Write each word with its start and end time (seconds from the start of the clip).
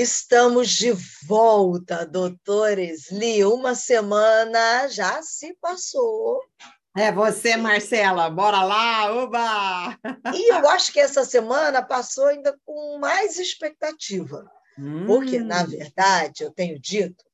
Estamos 0.00 0.70
de 0.70 0.92
volta, 1.26 2.06
doutores 2.06 3.10
Li. 3.10 3.44
Uma 3.44 3.74
semana 3.74 4.86
já 4.86 5.20
se 5.24 5.54
passou. 5.54 6.40
É 6.96 7.10
você, 7.10 7.56
Marcela. 7.56 8.30
Bora 8.30 8.62
lá, 8.62 9.12
uba! 9.12 9.98
E 10.32 10.52
eu 10.52 10.68
acho 10.68 10.92
que 10.92 11.00
essa 11.00 11.24
semana 11.24 11.82
passou 11.82 12.26
ainda 12.26 12.56
com 12.64 12.96
mais 13.00 13.40
expectativa. 13.40 14.48
Hum. 14.78 15.04
Porque, 15.04 15.40
na 15.40 15.64
verdade, 15.64 16.44
eu 16.44 16.52
tenho 16.52 16.78
dito, 16.78 17.24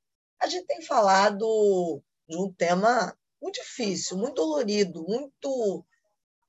a 0.41 0.47
gente 0.47 0.67
tem 0.67 0.81
falado 0.81 2.03
de 2.27 2.35
um 2.35 2.51
tema 2.51 3.15
muito 3.43 3.57
difícil, 3.57 4.17
muito 4.17 4.37
dolorido, 4.37 5.05
muito 5.07 5.85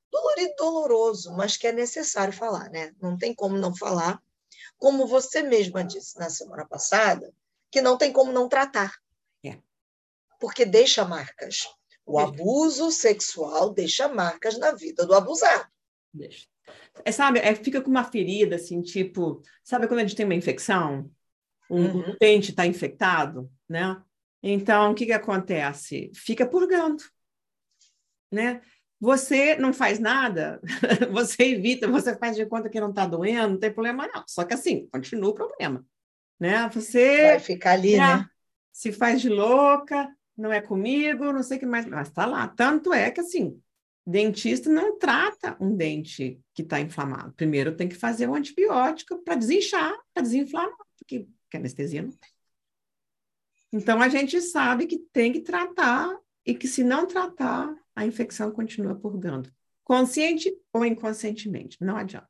dolorido, 0.09 0.54
doloroso, 0.58 1.34
mas 1.34 1.58
que 1.58 1.68
é 1.68 1.73
necessário 1.73 2.32
falar, 2.32 2.70
né? 2.70 2.94
Não 3.02 3.18
tem 3.18 3.36
como 3.36 3.58
não 3.58 3.76
falar 3.76 4.23
como 4.85 5.07
você 5.07 5.41
mesma 5.41 5.84
disse 5.84 6.16
na 6.20 6.30
semana 6.30 6.63
passada, 6.63 7.34
que 7.71 7.81
não 7.81 7.98
tem 7.98 8.13
como 8.13 8.31
não 8.31 8.48
tratar. 8.48 8.94
É. 9.44 9.58
Porque 10.39 10.63
deixa 10.63 11.03
marcas. 11.03 11.67
O 12.05 12.20
abuso 12.20 12.91
sexual 12.91 13.73
deixa 13.73 14.08
marcas 14.08 14.59
na 14.59 14.73
vida 14.73 15.03
do 15.03 15.16
abusado. 15.16 15.67
Deixa. 16.13 16.45
É, 17.03 17.11
sabe, 17.11 17.39
é, 17.39 17.55
fica 17.55 17.81
com 17.81 17.89
uma 17.89 18.03
ferida, 18.03 18.58
assim, 18.58 18.80
tipo, 18.84 19.41
sabe 19.63 19.88
quando 19.88 20.02
a 20.02 20.03
gente 20.03 20.16
tem 20.16 20.23
uma 20.23 20.35
infecção? 20.35 21.09
Um, 21.67 21.86
uhum. 21.86 22.09
um 22.11 22.16
dente 22.22 22.52
está 22.52 22.67
infectado, 22.67 23.52
né? 23.67 23.99
Então, 24.44 24.91
o 24.91 24.94
que, 24.94 25.08
que 25.08 25.13
acontece? 25.13 26.11
Fica 26.13 26.45
purgando, 26.45 27.03
né? 28.31 28.61
Você 28.99 29.55
não 29.55 29.73
faz 29.73 29.99
nada, 29.99 30.62
você 31.12 31.44
evita, 31.44 31.88
você 31.88 32.16
faz 32.16 32.36
de 32.36 32.45
conta 32.45 32.70
que 32.70 32.80
não 32.80 32.90
está 32.90 33.05
doendo, 33.05 33.53
não 33.53 33.59
tem 33.59 33.72
problema 33.72 34.08
não. 34.08 34.23
Só 34.28 34.44
que 34.44 34.53
assim, 34.53 34.88
continua 34.88 35.30
o 35.30 35.36
problema, 35.36 35.86
né? 36.39 36.70
Você 36.73 37.23
vai 37.23 37.39
ficar 37.39 37.72
ali, 37.72 37.97
né? 37.97 38.17
né? 38.17 38.30
Se 38.72 38.92
faz 38.92 39.22
de 39.22 39.30
louca, 39.30 40.09
não 40.38 40.52
é 40.52 40.61
comigo, 40.61 41.31
não 41.31 41.44
sei 41.44 41.58
o 41.58 41.59
que 41.59 41.66
mais, 41.66 41.86
mas 41.86 42.08
está 42.08 42.25
lá. 42.25 42.47
Tanto 42.47 42.94
é 42.94 43.11
que 43.11 43.22
assim, 43.22 43.61
dentista 44.05 44.70
não 44.70 44.98
trata 44.98 45.58
um 45.59 45.75
dente 45.75 46.39
que 46.53 46.61
está 46.61 46.80
inflamado. 46.80 47.33
Primeiro 47.33 47.75
tem 47.75 47.88
que 47.88 47.95
fazer 47.95 48.30
um 48.30 48.36
antibiótico 48.36 49.17
para 49.23 49.36
desinchar, 49.36 49.94
para 50.14 50.23
desinflamar, 50.23 50.75
porque, 50.98 51.27
porque 51.44 51.58
anestesia 51.58 52.02
não 52.02 52.11
tem. 52.11 52.30
Então 53.73 54.02
a 54.02 54.08
gente 54.08 54.39
sabe 54.42 54.86
que 54.86 54.98
tem 54.98 55.33
que 55.33 55.42
tratar 55.42 56.17
e 56.45 56.53
que 56.53 56.67
se 56.67 56.83
não 56.83 57.05
tratar, 57.05 57.75
a 57.96 58.06
infecção 58.06 58.52
continua 58.52 58.96
purgando, 58.96 59.52
consciente 59.84 60.54
ou 60.74 60.86
inconscientemente, 60.86 61.78
não 61.82 61.96
adianta. 61.96 62.30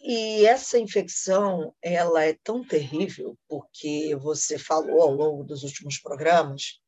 E 0.00 0.44
essa 0.44 0.78
infecção, 0.78 1.74
ela 1.82 2.24
é 2.24 2.34
tão 2.34 2.62
terrível, 2.62 3.36
porque 3.48 4.14
você 4.16 4.58
falou 4.58 5.00
ao 5.00 5.10
longo 5.10 5.42
dos 5.42 5.62
últimos 5.62 5.98
programas 5.98 6.80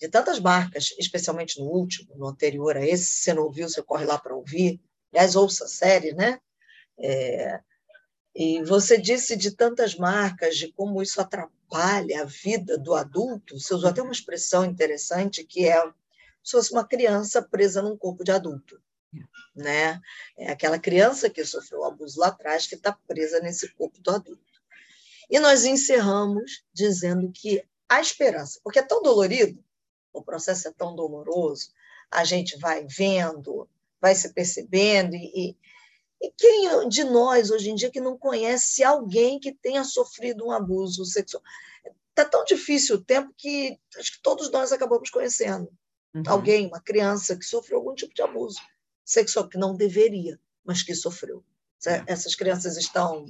de 0.00 0.08
tantas 0.08 0.38
marcas, 0.38 0.94
especialmente 0.98 1.58
no 1.60 1.66
último, 1.66 2.16
no 2.16 2.28
anterior 2.28 2.76
a 2.76 2.86
esse, 2.86 3.04
se 3.04 3.22
você 3.22 3.34
não 3.34 3.42
ouviu, 3.42 3.68
você 3.68 3.82
corre 3.82 4.04
lá 4.04 4.16
para 4.16 4.36
ouvir. 4.36 4.80
Aliás, 5.12 5.34
ouça 5.34 5.64
a 5.64 5.68
série, 5.68 6.12
né? 6.12 6.38
É, 6.98 7.60
e 8.34 8.62
você 8.62 8.96
disse 8.96 9.36
de 9.36 9.50
tantas 9.50 9.96
marcas, 9.96 10.56
de 10.56 10.72
como 10.72 11.02
isso 11.02 11.20
atrapalha 11.20 12.22
a 12.22 12.24
vida 12.24 12.78
do 12.78 12.94
adulto. 12.94 13.58
Você 13.58 13.74
usou 13.74 13.90
até 13.90 14.00
uma 14.00 14.12
expressão 14.12 14.64
interessante, 14.64 15.44
que 15.44 15.66
é 15.66 15.82
se 16.48 16.52
fosse 16.52 16.72
uma 16.72 16.84
criança 16.84 17.42
presa 17.42 17.82
num 17.82 17.94
corpo 17.94 18.24
de 18.24 18.32
adulto. 18.32 18.80
Né? 19.54 20.00
É 20.34 20.50
aquela 20.50 20.78
criança 20.78 21.28
que 21.28 21.44
sofreu 21.44 21.84
abuso 21.84 22.18
lá 22.18 22.28
atrás 22.28 22.66
que 22.66 22.74
está 22.74 22.90
presa 23.06 23.38
nesse 23.40 23.68
corpo 23.74 24.00
do 24.00 24.10
adulto. 24.10 24.62
E 25.28 25.38
nós 25.38 25.66
encerramos 25.66 26.64
dizendo 26.72 27.30
que 27.30 27.62
a 27.86 28.00
esperança, 28.00 28.60
porque 28.64 28.78
é 28.78 28.82
tão 28.82 29.02
dolorido, 29.02 29.62
o 30.10 30.22
processo 30.22 30.68
é 30.68 30.72
tão 30.72 30.96
doloroso, 30.96 31.70
a 32.10 32.24
gente 32.24 32.58
vai 32.58 32.86
vendo, 32.86 33.68
vai 34.00 34.14
se 34.14 34.32
percebendo, 34.32 35.16
e, 35.16 35.54
e 36.18 36.32
quem 36.34 36.88
de 36.88 37.04
nós 37.04 37.50
hoje 37.50 37.68
em 37.68 37.74
dia 37.74 37.90
que 37.90 38.00
não 38.00 38.16
conhece 38.16 38.82
alguém 38.82 39.38
que 39.38 39.52
tenha 39.52 39.84
sofrido 39.84 40.46
um 40.46 40.50
abuso 40.50 41.04
sexual? 41.04 41.42
Está 42.08 42.24
tão 42.24 42.42
difícil 42.44 42.96
o 42.96 43.04
tempo 43.04 43.34
que 43.36 43.78
acho 43.98 44.12
que 44.12 44.22
todos 44.22 44.50
nós 44.50 44.72
acabamos 44.72 45.10
conhecendo. 45.10 45.70
Uhum. 46.14 46.22
Alguém, 46.26 46.66
uma 46.66 46.80
criança 46.80 47.36
que 47.36 47.44
sofreu 47.44 47.78
algum 47.78 47.94
tipo 47.94 48.14
de 48.14 48.22
abuso 48.22 48.60
sexual, 49.04 49.48
que 49.48 49.58
não 49.58 49.74
deveria, 49.74 50.38
mas 50.64 50.82
que 50.82 50.94
sofreu. 50.94 51.44
É. 51.86 52.02
Essas 52.06 52.34
crianças 52.34 52.76
estão, 52.76 53.24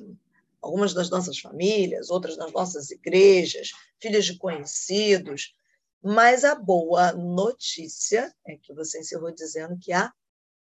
algumas 0.61 0.95
das 0.95 1.11
nossas 1.11 1.39
famílias, 1.39 2.11
outras 2.11 2.37
nas 2.37 2.53
nossas 2.53 2.91
igrejas, 2.91 3.71
filhas 4.01 4.25
de 4.25 4.37
conhecidos. 4.37 5.55
Mas 6.03 6.45
a 6.45 6.55
boa 6.55 7.13
notícia 7.13 8.33
é 8.47 8.57
que 8.57 8.73
você 8.73 9.01
encerrou 9.01 9.33
dizendo 9.33 9.79
que 9.81 9.93
há 9.93 10.13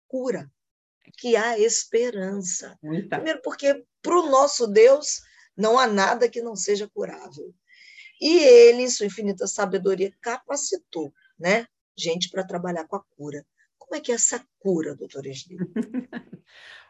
cura, 0.07 0.51
que 1.19 1.37
há 1.37 1.59
esperança. 1.59 2.79
Eita. 2.83 3.17
Primeiro, 3.17 3.41
porque 3.43 3.85
para 4.01 4.19
o 4.19 4.31
nosso 4.31 4.67
Deus 4.67 5.23
não 5.57 5.79
há 5.79 5.87
nada 5.87 6.29
que 6.29 6.43
não 6.43 6.55
seja 6.55 6.89
curável. 6.89 7.55
E 8.21 8.39
ele, 8.39 8.83
em 8.83 8.91
sua 8.91 9.07
infinita 9.07 9.47
sabedoria, 9.47 10.15
capacitou 10.21 11.13
né, 11.39 11.67
gente 11.97 12.31
para 12.31 12.45
trabalhar 12.45 12.87
com 12.87 12.97
a 12.97 13.03
cura. 13.17 13.45
Como 13.79 13.97
é 13.97 14.01
que 14.01 14.13
é 14.13 14.15
essa 14.15 14.45
cura, 14.59 14.95
doutora 14.95 15.29
Esli? 15.29 15.57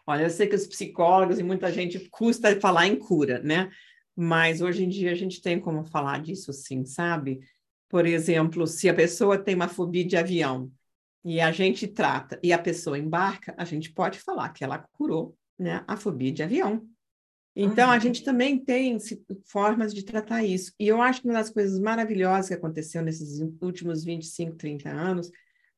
Olha, 0.07 0.25
eu 0.25 0.31
sei 0.31 0.47
que 0.47 0.55
os 0.55 0.67
psicólogos 0.67 1.39
e 1.39 1.43
muita 1.43 1.73
gente 1.73 2.09
custa 2.11 2.59
falar 2.61 2.87
em 2.87 2.97
cura, 2.97 3.41
né? 3.41 3.71
Mas 4.15 4.61
hoje 4.61 4.85
em 4.85 4.89
dia 4.89 5.13
a 5.13 5.15
gente 5.15 5.41
tem 5.41 5.61
como 5.61 5.85
falar 5.85 6.21
disso 6.21 6.53
sim, 6.53 6.85
sabe? 6.85 7.41
Por 7.89 8.07
exemplo, 8.07 8.67
se 8.67 8.89
a 8.89 8.95
pessoa 8.95 9.39
tem 9.39 9.55
uma 9.55 9.69
fobia 9.69 10.05
de 10.05 10.17
avião 10.17 10.71
e 11.25 11.41
a 11.41 11.53
gente 11.53 11.87
trata 11.87 12.39
e 12.43 12.53
a 12.53 12.59
pessoa 12.59 12.99
embarca, 12.99 13.55
a 13.57 13.65
gente 13.65 13.93
pode 13.93 14.19
falar 14.19 14.49
que 14.51 14.65
ela 14.65 14.79
curou 14.93 15.37
né, 15.59 15.85
a 15.87 15.97
fobia 15.97 16.33
de 16.33 16.43
avião. 16.43 16.87
Então, 17.55 17.89
uhum. 17.89 17.95
a 17.95 17.99
gente 17.99 18.25
também 18.25 18.59
tem 18.59 18.97
formas 19.45 19.93
de 19.93 20.05
tratar 20.05 20.43
isso. 20.43 20.73
E 20.81 20.89
eu 20.89 21.03
acho 21.03 21.21
que 21.21 21.29
uma 21.29 21.35
das 21.35 21.51
coisas 21.51 21.79
maravilhosas 21.79 22.49
que 22.49 22.55
aconteceu 22.55 23.03
nesses 23.03 23.41
últimos 23.61 24.05
25, 24.05 24.57
30 24.57 24.89
anos 24.89 25.31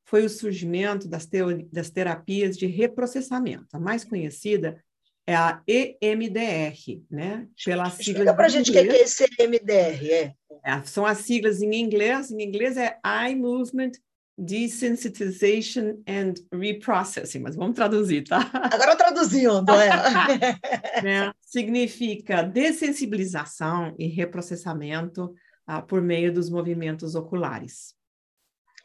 foi 0.04 0.24
o 0.24 0.30
surgimento 0.30 1.08
das, 1.08 1.28
das 1.72 1.90
terapias 1.90 2.56
de 2.56 2.66
reprocessamento. 2.66 3.66
A 3.72 3.80
mais 3.80 4.04
conhecida 4.04 4.80
é 5.26 5.34
a 5.34 5.60
EMDR, 5.66 7.02
né? 7.10 7.48
Pela 7.64 7.90
sigla 7.90 8.12
Explica 8.12 8.34
para 8.34 8.46
a 8.46 8.48
gente 8.48 8.70
o 8.70 8.72
que 8.72 8.78
é 8.78 9.02
esse 9.02 9.24
EMDR, 9.38 10.06
é. 10.10 10.34
é. 10.64 10.82
São 10.84 11.06
as 11.06 11.18
siglas 11.18 11.62
em 11.62 11.74
inglês. 11.74 12.30
Em 12.30 12.42
inglês 12.42 12.76
é 12.76 12.98
Eye 13.04 13.34
Movement 13.34 13.92
Desensitization 14.36 16.02
and 16.08 16.34
Reprocessing, 16.52 17.38
mas 17.38 17.54
vamos 17.54 17.76
traduzir, 17.76 18.24
tá? 18.24 18.50
Agora 18.52 18.96
traduzindo, 18.96 19.70
é. 19.72 19.88
né? 21.02 21.32
Significa 21.40 22.42
dessensibilização 22.42 23.94
e 23.96 24.08
reprocessamento 24.08 25.32
ah, 25.64 25.80
por 25.80 26.02
meio 26.02 26.32
dos 26.32 26.50
movimentos 26.50 27.14
oculares. 27.14 27.94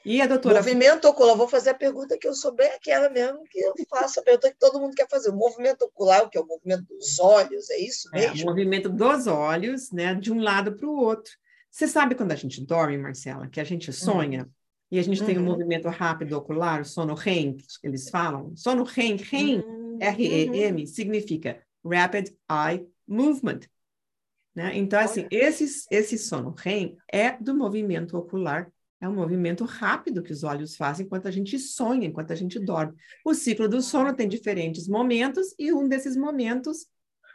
E 0.05 0.21
a 0.21 0.27
doutora... 0.27 0.59
Movimento 0.59 1.07
ocular, 1.07 1.35
vou 1.35 1.47
fazer 1.47 1.71
a 1.71 1.73
pergunta 1.73 2.17
que 2.17 2.27
eu 2.27 2.33
sou 2.33 2.53
bem 2.53 2.71
aquela 2.71 3.09
mesmo, 3.09 3.43
que 3.49 3.59
eu 3.59 3.73
faço 3.89 4.19
a 4.19 4.23
pergunta 4.23 4.51
que 4.51 4.57
todo 4.57 4.79
mundo 4.79 4.95
quer 4.95 5.09
fazer. 5.09 5.29
O 5.29 5.35
movimento 5.35 5.81
ocular, 5.81 6.23
o 6.23 6.29
que 6.29 6.37
é 6.37 6.41
o 6.41 6.45
movimento 6.45 6.85
dos 6.85 7.19
olhos, 7.19 7.69
é 7.71 7.79
isso 7.79 8.09
mesmo? 8.11 8.39
É, 8.39 8.43
o 8.43 8.45
movimento 8.45 8.87
dos 8.87 9.27
olhos, 9.27 9.91
né, 9.91 10.13
de 10.13 10.31
um 10.31 10.39
lado 10.39 10.73
para 10.75 10.87
o 10.87 10.95
outro. 10.95 11.33
Você 11.69 11.87
sabe 11.87 12.15
quando 12.15 12.31
a 12.31 12.35
gente 12.35 12.63
dorme, 12.65 12.97
Marcela, 12.97 13.47
que 13.47 13.59
a 13.59 13.63
gente 13.63 13.91
sonha? 13.91 14.43
Hum 14.43 14.58
e 14.91 14.97
a 14.97 15.03
gente 15.03 15.21
uhum. 15.21 15.25
tem 15.25 15.37
um 15.37 15.41
uhum. 15.41 15.47
movimento 15.47 15.87
rápido 15.87 16.33
ocular, 16.33 16.81
o 16.81 16.85
sono 16.85 17.13
REM, 17.13 17.57
que 17.57 17.87
eles 17.87 18.09
falam. 18.09 18.55
Sono 18.55 18.83
REM, 18.83 19.17
REM, 19.17 19.59
uhum. 19.59 19.97
R-E-M, 20.01 20.87
significa 20.87 21.61
Rapid 21.85 22.29
Eye 22.49 22.87
Movement. 23.07 23.61
Né? 24.55 24.77
Então, 24.77 24.99
assim, 24.99 25.27
esse, 25.29 25.85
esse 25.91 26.17
sono 26.17 26.51
REM 26.57 26.97
é 27.11 27.31
do 27.37 27.53
movimento 27.55 28.17
ocular, 28.17 28.71
é 28.99 29.07
um 29.07 29.13
movimento 29.13 29.63
rápido 29.63 30.23
que 30.23 30.33
os 30.33 30.43
olhos 30.43 30.75
fazem 30.75 31.05
enquanto 31.05 31.27
a 31.27 31.31
gente 31.31 31.57
sonha, 31.59 32.07
enquanto 32.07 32.31
a 32.31 32.35
gente 32.35 32.59
dorme. 32.59 32.93
O 33.23 33.33
ciclo 33.33 33.69
do 33.69 33.81
sono 33.81 34.13
tem 34.13 34.27
diferentes 34.27 34.87
momentos, 34.87 35.53
e 35.57 35.71
um 35.71 35.87
desses 35.87 36.17
momentos 36.17 36.87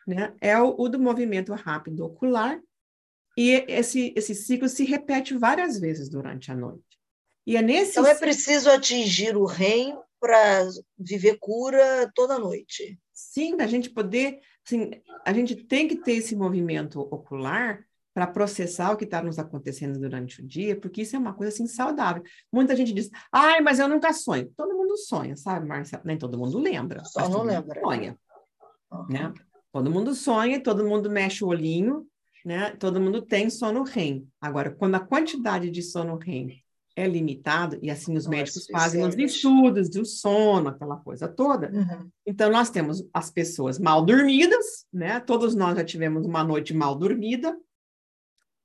né, 0.07 0.35
é 0.41 0.59
o, 0.61 0.75
o 0.77 0.89
do 0.89 0.99
movimento 0.99 1.55
rápido 1.55 2.05
ocular, 2.05 2.61
e 3.37 3.65
esse, 3.69 4.13
esse 4.17 4.35
ciclo 4.35 4.69
se 4.69 4.85
repete 4.85 5.37
várias 5.37 5.79
vezes 5.79 6.09
durante 6.09 6.51
a 6.51 6.55
noite. 6.55 6.95
E 7.47 7.57
é 7.57 7.63
nesse 7.63 7.93
então 7.93 8.07
é 8.07 8.15
preciso 8.15 8.71
atingir 8.71 9.37
o 9.37 9.45
REM 9.45 9.97
para 10.19 10.67
viver 10.99 11.37
cura 11.39 12.11
toda 12.15 12.39
noite. 12.39 12.99
Sim, 13.13 13.61
a 13.61 13.67
gente 13.67 13.91
poder, 13.91 14.41
assim, 14.67 14.91
a 15.25 15.33
gente 15.33 15.55
tem 15.55 15.87
que 15.87 15.97
ter 15.97 16.13
esse 16.13 16.35
movimento 16.35 17.01
ocular 17.01 17.85
para 18.15 18.27
processar 18.27 18.93
o 18.93 18.97
que 18.97 19.05
está 19.05 19.21
nos 19.21 19.39
acontecendo 19.39 19.99
durante 19.99 20.41
o 20.41 20.47
dia, 20.47 20.79
porque 20.81 21.03
isso 21.03 21.17
é 21.17 21.19
uma 21.19 21.35
coisa 21.35 21.53
assim 21.53 21.67
saudável. 21.67 22.23
Muita 22.51 22.75
gente 22.75 22.93
diz, 22.93 23.11
ai, 23.31 23.61
mas 23.61 23.79
eu 23.81 23.89
nunca 23.89 24.13
sonho. 24.13 24.51
Todo 24.57 24.75
mundo 24.75 24.97
sonha, 24.97 25.37
sabe, 25.37 25.67
Marcia? 25.67 26.01
Nem 26.05 26.17
todo 26.17 26.39
mundo 26.39 26.59
lembra. 26.59 27.05
Só 27.05 27.29
não 27.29 27.43
lembra. 27.43 27.81
Sonha. 27.81 28.17
Uhum. 28.91 29.07
Né? 29.11 29.35
Todo 29.73 29.91
mundo 29.91 30.15
sonha, 30.15 30.63
todo 30.63 30.87
mundo 30.87 31.11
mexe 31.11 31.45
o 31.45 31.49
olhinho, 31.49 32.07
né? 32.45 32.71
Todo 32.77 33.01
mundo 33.01 33.21
tem 33.21 33.51
sono 33.51 33.83
REM. 33.83 34.27
Agora, 34.41 34.71
quando 34.71 34.95
a 34.95 35.01
quantidade 35.01 35.69
de 35.69 35.83
sono 35.83 36.17
REM 36.17 36.64
é 36.97 37.07
limitado, 37.09 37.79
e 37.83 37.91
assim 37.91 38.17
os 38.17 38.27
médicos 38.27 38.67
fazem 38.67 39.05
os 39.05 39.17
estudos 39.17 39.89
do 39.89 40.05
sono, 40.05 40.69
aquela 40.69 40.97
coisa 40.97 41.27
toda. 41.27 41.71
Uhum. 41.73 42.09
Então, 42.25 42.51
nós 42.51 42.71
temos 42.71 43.05
as 43.13 43.31
pessoas 43.31 43.79
mal 43.79 44.05
dormidas, 44.05 44.87
né? 44.93 45.19
Todos 45.21 45.55
nós 45.55 45.77
já 45.77 45.85
tivemos 45.85 46.25
uma 46.25 46.45
noite 46.45 46.73
mal 46.73 46.95
dormida, 46.95 47.57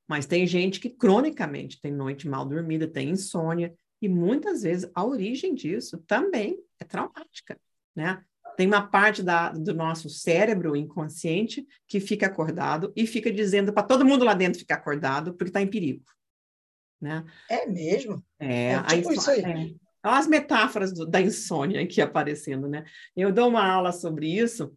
mas 0.08 0.26
tem 0.26 0.46
gente 0.46 0.80
que 0.80 0.90
cronicamente 0.90 1.82
tem 1.82 1.92
noite 1.92 2.28
mal 2.28 2.46
dormida, 2.46 2.88
tem 2.88 3.10
insônia, 3.10 3.74
e 4.02 4.08
muitas 4.08 4.62
vezes 4.62 4.90
a 4.94 5.04
origem 5.04 5.54
disso 5.56 5.98
também 6.08 6.58
é 6.80 6.86
traumática, 6.86 7.60
né? 7.96 8.24
Tem 8.56 8.68
uma 8.68 8.86
parte 8.86 9.24
da, 9.24 9.50
do 9.52 9.74
nosso 9.74 10.10
cérebro 10.10 10.76
inconsciente 10.76 11.66
que 11.88 12.00
fica 12.00 12.26
acordado 12.26 12.92
e 12.96 13.08
fica 13.08 13.32
dizendo 13.32 13.72
para 13.72 13.84
todo 13.84 14.06
mundo 14.06 14.26
lá 14.26 14.34
dentro 14.34 14.60
ficar 14.60 14.76
acordado 14.76 15.34
porque 15.34 15.50
está 15.50 15.62
em 15.62 15.68
perigo. 15.68 16.04
Né? 17.02 17.26
É 17.50 17.66
mesmo? 17.66 18.24
É, 18.40 18.74
é 18.74 18.84
tipo 18.84 19.14
isso 19.14 19.30
aí. 19.30 19.42
É. 19.42 19.90
As 20.02 20.28
metáforas 20.28 20.94
do, 20.94 21.06
da 21.06 21.22
insônia 21.22 21.82
aqui 21.82 22.02
aparecendo, 22.02 22.68
né? 22.68 22.86
Eu 23.16 23.32
dou 23.32 23.50
uma 23.50 23.66
aula 23.66 23.92
sobre 23.92 24.28
isso 24.28 24.74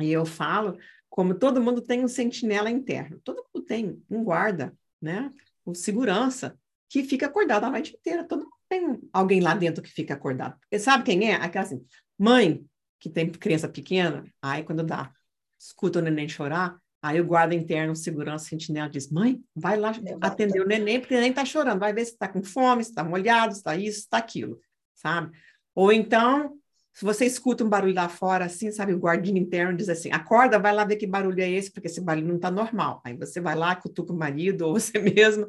e 0.00 0.10
eu 0.10 0.24
falo 0.24 0.78
como 1.08 1.34
todo 1.34 1.60
mundo 1.60 1.82
tem 1.82 2.04
um 2.04 2.08
sentinela 2.08 2.70
interno. 2.70 3.20
Todo 3.24 3.44
mundo 3.54 3.66
tem 3.66 4.02
um 4.08 4.22
guarda, 4.22 4.74
né? 5.00 5.32
O 5.64 5.74
segurança 5.74 6.58
que 6.88 7.02
fica 7.02 7.26
acordado 7.26 7.64
a 7.64 7.70
noite 7.70 7.94
inteira. 7.94 8.24
Todo 8.24 8.44
mundo 8.44 8.54
tem 8.68 9.00
alguém 9.12 9.40
lá 9.40 9.54
dentro 9.54 9.82
que 9.82 9.90
fica 9.90 10.14
acordado. 10.14 10.58
E 10.70 10.78
sabe 10.78 11.04
quem 11.04 11.30
é? 11.30 11.34
Aquela 11.34 11.64
assim, 11.64 11.84
mãe 12.18 12.64
que 13.00 13.08
tem 13.08 13.30
criança 13.30 13.68
pequena, 13.68 14.24
aí 14.42 14.64
quando 14.64 14.82
dá, 14.82 15.12
escuta 15.58 15.98
o 15.98 16.02
neném 16.02 16.28
chorar, 16.28 16.80
aí 17.02 17.20
o 17.20 17.24
guarda 17.24 17.54
interno, 17.54 17.92
o 17.92 17.96
segurança, 17.96 18.46
sentinela 18.46 18.88
diz, 18.88 19.10
mãe, 19.10 19.40
vai 19.54 19.76
lá 19.76 19.90
Levanta. 19.90 20.26
atender 20.26 20.60
o 20.60 20.66
neném, 20.66 21.00
porque 21.00 21.14
o 21.14 21.16
neném 21.16 21.30
está 21.30 21.44
chorando, 21.44 21.80
vai 21.80 21.92
ver 21.92 22.04
se 22.04 22.12
está 22.12 22.28
com 22.28 22.42
fome, 22.42 22.82
se 22.82 22.90
está 22.90 23.04
molhado, 23.04 23.52
se 23.52 23.60
está 23.60 23.76
isso, 23.76 23.98
se 23.98 24.04
está 24.04 24.18
aquilo, 24.18 24.60
sabe? 24.94 25.36
Ou 25.74 25.92
então, 25.92 26.58
se 26.98 27.04
você 27.04 27.24
escuta 27.24 27.62
um 27.62 27.68
barulho 27.68 27.94
lá 27.94 28.08
fora, 28.08 28.46
assim, 28.46 28.72
sabe, 28.72 28.92
o 28.92 28.98
guardinho 28.98 29.38
interno 29.38 29.76
diz 29.76 29.88
assim, 29.88 30.10
acorda, 30.10 30.58
vai 30.58 30.74
lá 30.74 30.84
ver 30.84 30.96
que 30.96 31.06
barulho 31.06 31.40
é 31.40 31.48
esse, 31.48 31.70
porque 31.70 31.86
esse 31.86 32.00
barulho 32.00 32.26
não 32.26 32.34
está 32.34 32.50
normal. 32.50 33.00
Aí 33.04 33.16
você 33.16 33.40
vai 33.40 33.54
lá, 33.54 33.76
cutuca 33.76 34.12
o 34.12 34.16
marido, 34.16 34.62
ou 34.62 34.72
você 34.80 34.98
mesmo, 34.98 35.46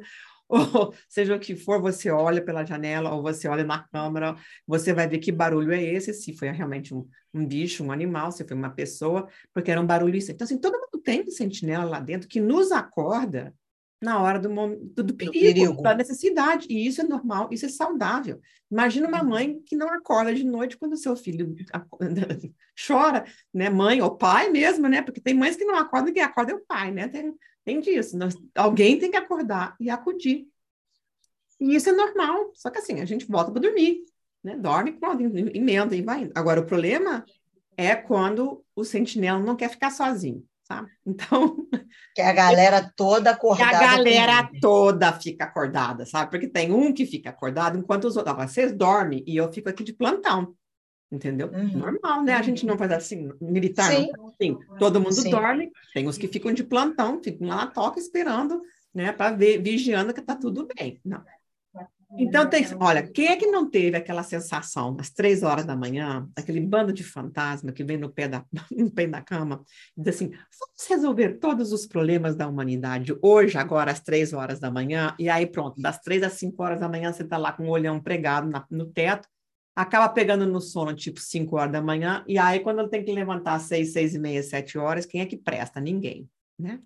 ou 0.74 0.92
seja 1.08 1.36
o 1.36 1.38
que 1.38 1.54
for, 1.54 1.80
você 1.80 2.10
olha 2.10 2.42
pela 2.42 2.64
janela 2.64 3.14
ou 3.14 3.22
você 3.22 3.46
olha 3.48 3.64
na 3.64 3.84
câmera, 3.88 4.36
você 4.66 4.92
vai 4.92 5.08
ver 5.08 5.18
que 5.18 5.30
barulho 5.30 5.72
é 5.72 5.82
esse, 5.82 6.12
se 6.12 6.36
foi 6.36 6.50
realmente 6.50 6.94
um, 6.94 7.08
um 7.32 7.46
bicho, 7.46 7.84
um 7.84 7.92
animal, 7.92 8.32
se 8.32 8.44
foi 8.44 8.56
uma 8.56 8.70
pessoa, 8.70 9.28
porque 9.54 9.70
era 9.70 9.80
um 9.80 9.86
barulho. 9.86 10.16
Então, 10.16 10.44
assim, 10.44 10.58
todo 10.58 10.78
mundo 10.78 11.02
tem 11.02 11.22
um 11.22 11.30
sentinela 11.30 11.84
lá 11.84 12.00
dentro 12.00 12.28
que 12.28 12.40
nos 12.40 12.72
acorda 12.72 13.54
na 14.02 14.20
hora 14.20 14.38
do, 14.38 14.48
do, 14.48 15.04
do 15.04 15.14
perigo, 15.14 15.38
perigo, 15.38 15.82
da 15.82 15.94
necessidade. 15.94 16.66
E 16.70 16.86
isso 16.86 17.02
é 17.02 17.04
normal, 17.04 17.48
isso 17.52 17.66
é 17.66 17.68
saudável. 17.68 18.40
Imagina 18.70 19.06
uma 19.06 19.22
uhum. 19.22 19.28
mãe 19.28 19.60
que 19.66 19.76
não 19.76 19.92
acorda 19.92 20.34
de 20.34 20.44
noite 20.44 20.76
quando 20.76 20.96
seu 20.96 21.14
filho 21.14 21.54
chora, 22.86 23.24
né? 23.52 23.68
Mãe 23.68 24.00
ou 24.00 24.16
pai 24.16 24.48
mesmo, 24.48 24.88
né? 24.88 25.02
Porque 25.02 25.20
tem 25.20 25.34
mães 25.34 25.56
que 25.56 25.64
não 25.64 25.76
acordam, 25.76 26.14
quem 26.14 26.22
acorda 26.22 26.52
é 26.52 26.54
o 26.54 26.64
pai, 26.66 26.90
né? 26.90 27.08
Tem, 27.08 27.34
tem 27.70 27.80
disso. 27.80 28.16
Nós, 28.16 28.36
alguém 28.54 28.98
tem 28.98 29.10
que 29.10 29.16
acordar 29.16 29.76
e 29.78 29.88
acudir. 29.88 30.46
E 31.60 31.74
isso 31.74 31.88
é 31.88 31.92
normal. 31.92 32.50
Só 32.54 32.70
que 32.70 32.78
assim, 32.78 33.00
a 33.00 33.04
gente 33.04 33.26
volta 33.26 33.52
para 33.52 33.60
dormir, 33.60 34.04
né? 34.42 34.56
Dorme, 34.56 34.92
pronto, 34.92 35.22
emenda 35.22 35.94
e 35.94 36.02
vai 36.02 36.22
indo. 36.22 36.32
Agora, 36.34 36.60
o 36.60 36.66
problema 36.66 37.24
é 37.76 37.94
quando 37.94 38.64
o 38.74 38.84
sentinela 38.84 39.38
não 39.38 39.56
quer 39.56 39.70
ficar 39.70 39.90
sozinho 39.90 40.44
sabe? 40.70 40.88
Então. 41.04 41.66
Que 42.14 42.22
a 42.22 42.32
galera 42.32 42.92
toda 42.96 43.30
acordada. 43.30 43.70
Que 43.70 43.76
a 43.76 43.80
galera 43.80 44.50
toda 44.60 45.12
fica 45.12 45.44
acordada, 45.44 46.06
sabe? 46.06 46.30
Porque 46.30 46.46
tem 46.46 46.72
um 46.72 46.92
que 46.92 47.04
fica 47.04 47.30
acordado 47.30 47.78
enquanto 47.78 48.04
os 48.04 48.16
outros. 48.16 48.36
Vocês 48.36 48.72
dormem 48.72 49.24
e 49.26 49.36
eu 49.36 49.52
fico 49.52 49.68
aqui 49.68 49.82
de 49.82 49.92
plantão. 49.92 50.54
Entendeu? 51.10 51.48
Uhum. 51.48 51.78
Normal, 51.78 52.22
né? 52.22 52.34
A 52.34 52.42
gente 52.42 52.64
não 52.64 52.78
faz 52.78 52.92
assim, 52.92 53.30
militar, 53.40 53.90
Sim. 53.90 54.10
não 54.16 54.28
assim. 54.28 54.56
Todo 54.78 55.00
mundo 55.00 55.12
Sim. 55.12 55.30
dorme, 55.30 55.72
tem 55.92 56.06
os 56.06 56.16
que 56.16 56.28
ficam 56.28 56.52
de 56.52 56.62
plantão, 56.62 57.20
ficam 57.22 57.48
lá 57.48 57.56
na 57.56 57.66
toca 57.66 57.98
esperando, 57.98 58.62
né, 58.94 59.12
para 59.12 59.34
ver, 59.34 59.60
vigiando 59.60 60.14
que 60.14 60.22
tá 60.22 60.36
tudo 60.36 60.68
bem. 60.76 61.00
Não. 61.04 61.22
Então, 62.18 62.48
tem, 62.48 62.66
olha, 62.80 63.06
quem 63.06 63.28
é 63.28 63.36
que 63.36 63.46
não 63.46 63.70
teve 63.70 63.96
aquela 63.96 64.24
sensação, 64.24 64.96
às 64.98 65.10
três 65.10 65.44
horas 65.44 65.64
da 65.64 65.76
manhã, 65.76 66.28
aquele 66.36 66.60
bando 66.60 66.92
de 66.92 67.04
fantasma 67.04 67.70
que 67.70 67.84
vem 67.84 67.96
no 67.96 68.10
pé 68.10 68.26
da, 68.26 68.44
no 68.76 68.90
pé 68.90 69.06
da 69.06 69.20
cama, 69.20 69.64
e 69.96 70.02
diz 70.02 70.16
assim, 70.16 70.30
vamos 70.30 70.88
resolver 70.88 71.38
todos 71.38 71.72
os 71.72 71.86
problemas 71.86 72.34
da 72.34 72.48
humanidade 72.48 73.16
hoje, 73.22 73.56
agora, 73.56 73.92
às 73.92 74.00
três 74.00 74.32
horas 74.32 74.58
da 74.58 74.72
manhã, 74.72 75.14
e 75.20 75.28
aí 75.28 75.46
pronto, 75.46 75.80
das 75.80 76.00
três 76.00 76.22
às 76.24 76.32
cinco 76.32 76.62
horas 76.64 76.80
da 76.80 76.88
manhã, 76.88 77.12
você 77.12 77.22
está 77.22 77.36
lá 77.36 77.52
com 77.52 77.68
o 77.68 77.70
olhão 77.70 78.00
pregado 78.00 78.48
na, 78.48 78.66
no 78.68 78.86
teto, 78.86 79.28
acaba 79.74 80.08
pegando 80.08 80.46
no 80.46 80.60
sono, 80.60 80.94
tipo 80.94 81.20
cinco 81.20 81.56
horas 81.56 81.72
da 81.72 81.82
manhã, 81.82 82.24
e 82.26 82.38
aí 82.38 82.60
quando 82.60 82.80
ele 82.80 82.88
tem 82.88 83.04
que 83.04 83.12
levantar 83.12 83.54
às 83.54 83.62
seis, 83.62 83.92
seis 83.92 84.14
e 84.14 84.18
meia, 84.18 84.42
sete 84.42 84.76
horas, 84.76 85.06
quem 85.06 85.20
é 85.20 85.26
que 85.26 85.36
presta? 85.36 85.80
Ninguém, 85.80 86.28
né? 86.58 86.82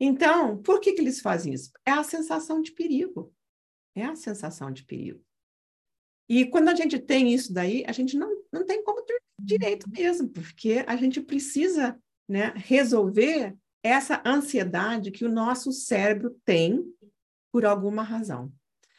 Então, 0.00 0.56
por 0.62 0.80
que, 0.80 0.92
que 0.92 1.00
eles 1.00 1.20
fazem 1.20 1.52
isso? 1.52 1.72
É 1.84 1.90
a 1.90 2.04
sensação 2.04 2.62
de 2.62 2.70
perigo. 2.72 3.32
É 3.96 4.04
a 4.04 4.14
sensação 4.14 4.70
de 4.70 4.84
perigo. 4.84 5.20
E 6.28 6.44
quando 6.46 6.68
a 6.68 6.74
gente 6.74 6.98
tem 6.98 7.32
isso 7.32 7.52
daí, 7.52 7.82
a 7.86 7.92
gente 7.92 8.16
não, 8.16 8.30
não 8.52 8.64
tem 8.64 8.84
como 8.84 9.02
ter 9.02 9.20
direito 9.40 9.88
mesmo, 9.90 10.28
porque 10.28 10.84
a 10.86 10.94
gente 10.94 11.20
precisa 11.20 11.98
né, 12.28 12.52
resolver 12.54 13.56
essa 13.82 14.22
ansiedade 14.24 15.10
que 15.10 15.24
o 15.24 15.32
nosso 15.32 15.72
cérebro 15.72 16.38
tem 16.44 16.84
por 17.50 17.64
alguma 17.64 18.02
razão. 18.02 18.52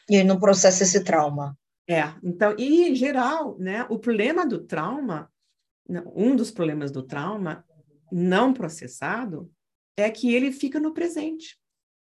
E 0.08 0.16
aí 0.16 0.24
não 0.24 0.40
processa 0.40 0.82
esse 0.82 1.04
trauma. 1.04 1.56
É, 1.90 2.14
então, 2.22 2.54
e 2.56 2.88
em 2.88 2.94
geral, 2.94 3.58
né, 3.58 3.84
o 3.90 3.98
problema 3.98 4.46
do 4.46 4.64
trauma, 4.64 5.28
um 6.14 6.36
dos 6.36 6.52
problemas 6.52 6.92
do 6.92 7.02
trauma 7.02 7.64
não 8.12 8.54
processado, 8.54 9.50
é 9.96 10.08
que 10.08 10.32
ele 10.32 10.52
fica 10.52 10.78
no 10.78 10.94
presente. 10.94 11.58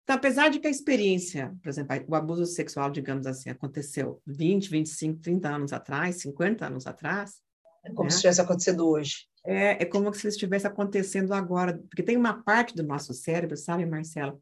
Então, 0.03 0.17
apesar 0.17 0.49
de 0.49 0.59
que 0.59 0.67
a 0.67 0.71
experiência, 0.71 1.55
por 1.63 1.69
exemplo, 1.69 2.03
o 2.09 2.15
abuso 2.15 2.47
sexual, 2.47 2.91
digamos 2.91 3.27
assim, 3.27 3.51
aconteceu 3.51 4.23
20, 4.27 4.71
25, 4.71 5.21
30 5.21 5.49
anos 5.51 5.73
atrás, 5.75 6.17
50 6.17 6.67
anos 6.67 6.87
atrás. 6.87 7.43
É 7.85 7.91
como 7.91 8.05
né? 8.05 8.11
se 8.11 8.23
tivesse 8.23 8.41
acontecido 8.41 8.89
hoje. 8.89 9.27
É, 9.45 9.83
é 9.83 9.85
como 9.85 10.13
se 10.15 10.29
estivesse 10.29 10.67
acontecendo 10.67 11.35
agora, 11.35 11.77
porque 11.91 12.03
tem 12.03 12.17
uma 12.17 12.43
parte 12.43 12.75
do 12.75 12.83
nosso 12.83 13.13
cérebro, 13.13 13.55
sabe, 13.55 13.85
Marcela? 13.85 14.39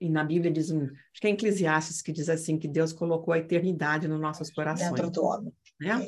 E 0.00 0.10
na 0.10 0.22
Bíblia 0.22 0.52
diz 0.52 0.70
um, 0.70 0.84
acho 0.84 1.20
que 1.20 1.26
é 1.26 1.30
Eclesiastes 1.30 2.02
que 2.02 2.12
diz 2.12 2.28
assim 2.28 2.58
que 2.58 2.68
Deus 2.68 2.92
colocou 2.92 3.32
a 3.32 3.38
eternidade 3.38 4.06
nos 4.06 4.20
nossos 4.20 4.50
corações. 4.50 4.92
Dentro 4.92 5.10
do 5.10 5.24
homem. 5.24 5.52
Né? 5.80 6.06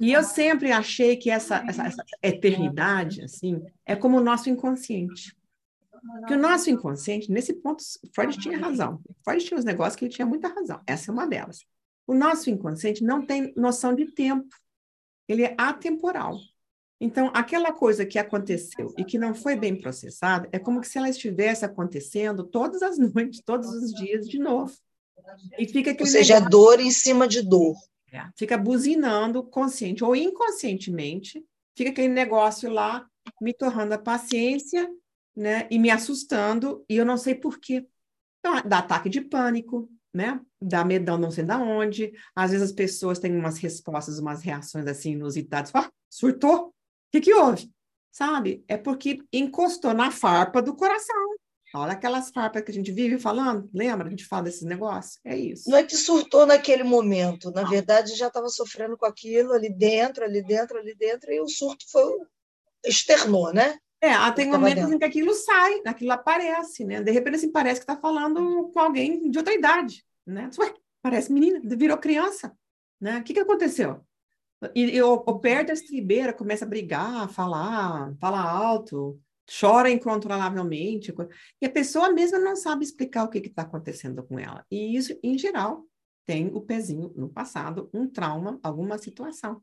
E 0.00 0.12
eu 0.12 0.22
sempre 0.22 0.72
achei 0.72 1.16
que 1.16 1.30
essa, 1.30 1.64
essa, 1.68 1.86
essa 1.86 2.04
eternidade, 2.22 3.22
assim, 3.22 3.62
é 3.86 3.94
como 3.94 4.18
o 4.18 4.20
nosso 4.20 4.50
inconsciente. 4.50 5.36
Que 6.26 6.34
o 6.34 6.38
nosso 6.38 6.70
inconsciente, 6.70 7.30
nesse 7.30 7.52
ponto, 7.54 7.82
Freud 8.14 8.38
tinha 8.38 8.58
razão. 8.58 9.00
Freud 9.22 9.44
tinha 9.44 9.58
uns 9.58 9.64
negócios 9.64 9.96
que 9.96 10.04
ele 10.04 10.12
tinha 10.12 10.26
muita 10.26 10.48
razão. 10.48 10.80
Essa 10.86 11.10
é 11.10 11.12
uma 11.12 11.26
delas. 11.26 11.64
O 12.06 12.14
nosso 12.14 12.50
inconsciente 12.50 13.04
não 13.04 13.24
tem 13.24 13.52
noção 13.56 13.94
de 13.94 14.06
tempo. 14.06 14.48
Ele 15.28 15.44
é 15.44 15.54
atemporal. 15.58 16.38
Então, 17.00 17.30
aquela 17.34 17.72
coisa 17.72 18.04
que 18.04 18.18
aconteceu 18.18 18.92
e 18.98 19.04
que 19.04 19.18
não 19.18 19.34
foi 19.34 19.56
bem 19.56 19.74
processada, 19.74 20.48
é 20.52 20.58
como 20.58 20.84
se 20.84 20.98
ela 20.98 21.08
estivesse 21.08 21.64
acontecendo 21.64 22.44
todas 22.44 22.82
as 22.82 22.98
noites, 23.14 23.40
todos 23.44 23.68
os 23.68 23.92
dias 23.94 24.28
de 24.28 24.38
novo. 24.38 24.72
E 25.58 25.66
fica 25.66 25.96
Ou 25.98 26.06
seja, 26.06 26.34
negócio... 26.34 26.50
dor 26.50 26.80
em 26.80 26.90
cima 26.90 27.26
de 27.26 27.42
dor. 27.42 27.74
É, 28.12 28.24
fica 28.36 28.58
buzinando 28.58 29.42
consciente 29.44 30.02
ou 30.02 30.16
inconscientemente, 30.16 31.44
fica 31.76 31.90
aquele 31.90 32.08
negócio 32.08 32.68
lá 32.68 33.06
me 33.40 33.54
torrando 33.54 33.94
a 33.94 33.98
paciência 33.98 34.90
né? 35.40 35.66
E 35.70 35.78
me 35.78 35.90
assustando, 35.90 36.84
e 36.88 36.96
eu 36.96 37.04
não 37.04 37.16
sei 37.16 37.34
por 37.34 37.58
quê. 37.58 37.86
Então, 38.38 38.60
dá 38.66 38.78
ataque 38.78 39.08
de 39.08 39.20
pânico, 39.20 39.88
né? 40.12 40.40
Dá 40.60 40.84
medão 40.84 41.18
não 41.18 41.30
sei 41.30 41.44
da 41.44 41.58
onde. 41.58 42.12
Às 42.34 42.50
vezes 42.50 42.70
as 42.70 42.72
pessoas 42.74 43.18
têm 43.18 43.36
umas 43.36 43.58
respostas, 43.58 44.18
umas 44.18 44.42
reações 44.42 44.86
assim 44.86 45.12
inusitadas. 45.12 45.70
Ah, 45.74 45.90
surtou? 46.08 46.74
O 47.10 47.12
que, 47.12 47.20
que 47.20 47.34
houve? 47.34 47.68
Sabe? 48.12 48.64
É 48.68 48.76
porque 48.76 49.18
encostou 49.32 49.92
na 49.92 50.12
farpa 50.12 50.62
do 50.62 50.76
coração. 50.76 51.16
Olha 51.74 51.92
aquelas 51.92 52.30
farpas 52.30 52.62
que 52.62 52.70
a 52.70 52.74
gente 52.74 52.92
vive 52.92 53.18
falando, 53.18 53.68
lembra? 53.74 54.06
A 54.06 54.10
gente 54.10 54.24
fala 54.24 54.44
desses 54.44 54.62
negócios? 54.62 55.18
É 55.24 55.36
isso. 55.36 55.68
Não 55.68 55.78
é 55.78 55.82
que 55.82 55.96
surtou 55.96 56.46
naquele 56.46 56.82
momento, 56.82 57.50
na 57.50 57.62
verdade 57.62 58.16
já 58.16 58.26
estava 58.28 58.48
sofrendo 58.48 58.96
com 58.96 59.06
aquilo 59.06 59.52
ali 59.52 59.70
dentro, 59.70 60.24
ali 60.24 60.42
dentro, 60.42 60.78
ali 60.78 60.94
dentro, 60.94 61.32
e 61.32 61.40
o 61.40 61.48
surto 61.48 61.84
foi 61.90 62.12
externou, 62.84 63.52
né? 63.52 63.78
É, 64.00 64.30
tem 64.32 64.48
momentos 64.48 64.90
em 64.90 64.98
que 64.98 65.04
aquilo 65.04 65.34
sai, 65.34 65.82
aquilo 65.84 66.12
aparece, 66.12 66.84
né? 66.84 67.02
De 67.02 67.10
repente, 67.10 67.36
assim, 67.36 67.52
parece 67.52 67.80
que 67.80 67.84
está 67.84 68.00
falando 68.00 68.70
com 68.72 68.80
alguém 68.80 69.30
de 69.30 69.38
outra 69.38 69.52
idade, 69.52 70.04
né? 70.26 70.48
Ué, 70.58 70.72
parece 71.02 71.30
menina, 71.30 71.60
virou 71.62 71.98
criança, 71.98 72.56
né? 73.00 73.18
O 73.18 73.22
que, 73.22 73.34
que 73.34 73.40
aconteceu? 73.40 74.00
E, 74.74 74.96
e 74.96 75.02
o, 75.02 75.14
o 75.14 75.38
perde 75.38 75.70
a 75.70 75.74
estribeira, 75.74 76.32
começa 76.32 76.64
a 76.64 76.68
brigar, 76.68 77.28
falar, 77.30 78.14
falar 78.20 78.42
alto, 78.42 79.18
chora 79.58 79.90
incontrolavelmente, 79.90 81.12
e 81.60 81.66
a 81.66 81.70
pessoa 81.70 82.12
mesma 82.12 82.38
não 82.38 82.54
sabe 82.54 82.84
explicar 82.84 83.24
o 83.24 83.28
que 83.28 83.38
está 83.38 83.62
acontecendo 83.62 84.22
com 84.22 84.38
ela. 84.38 84.64
E 84.70 84.96
isso, 84.96 85.18
em 85.22 85.36
geral, 85.36 85.84
tem 86.26 86.48
o 86.54 86.60
pezinho 86.60 87.12
no 87.16 87.28
passado, 87.28 87.90
um 87.92 88.06
trauma, 88.06 88.60
alguma 88.62 88.98
situação. 88.98 89.60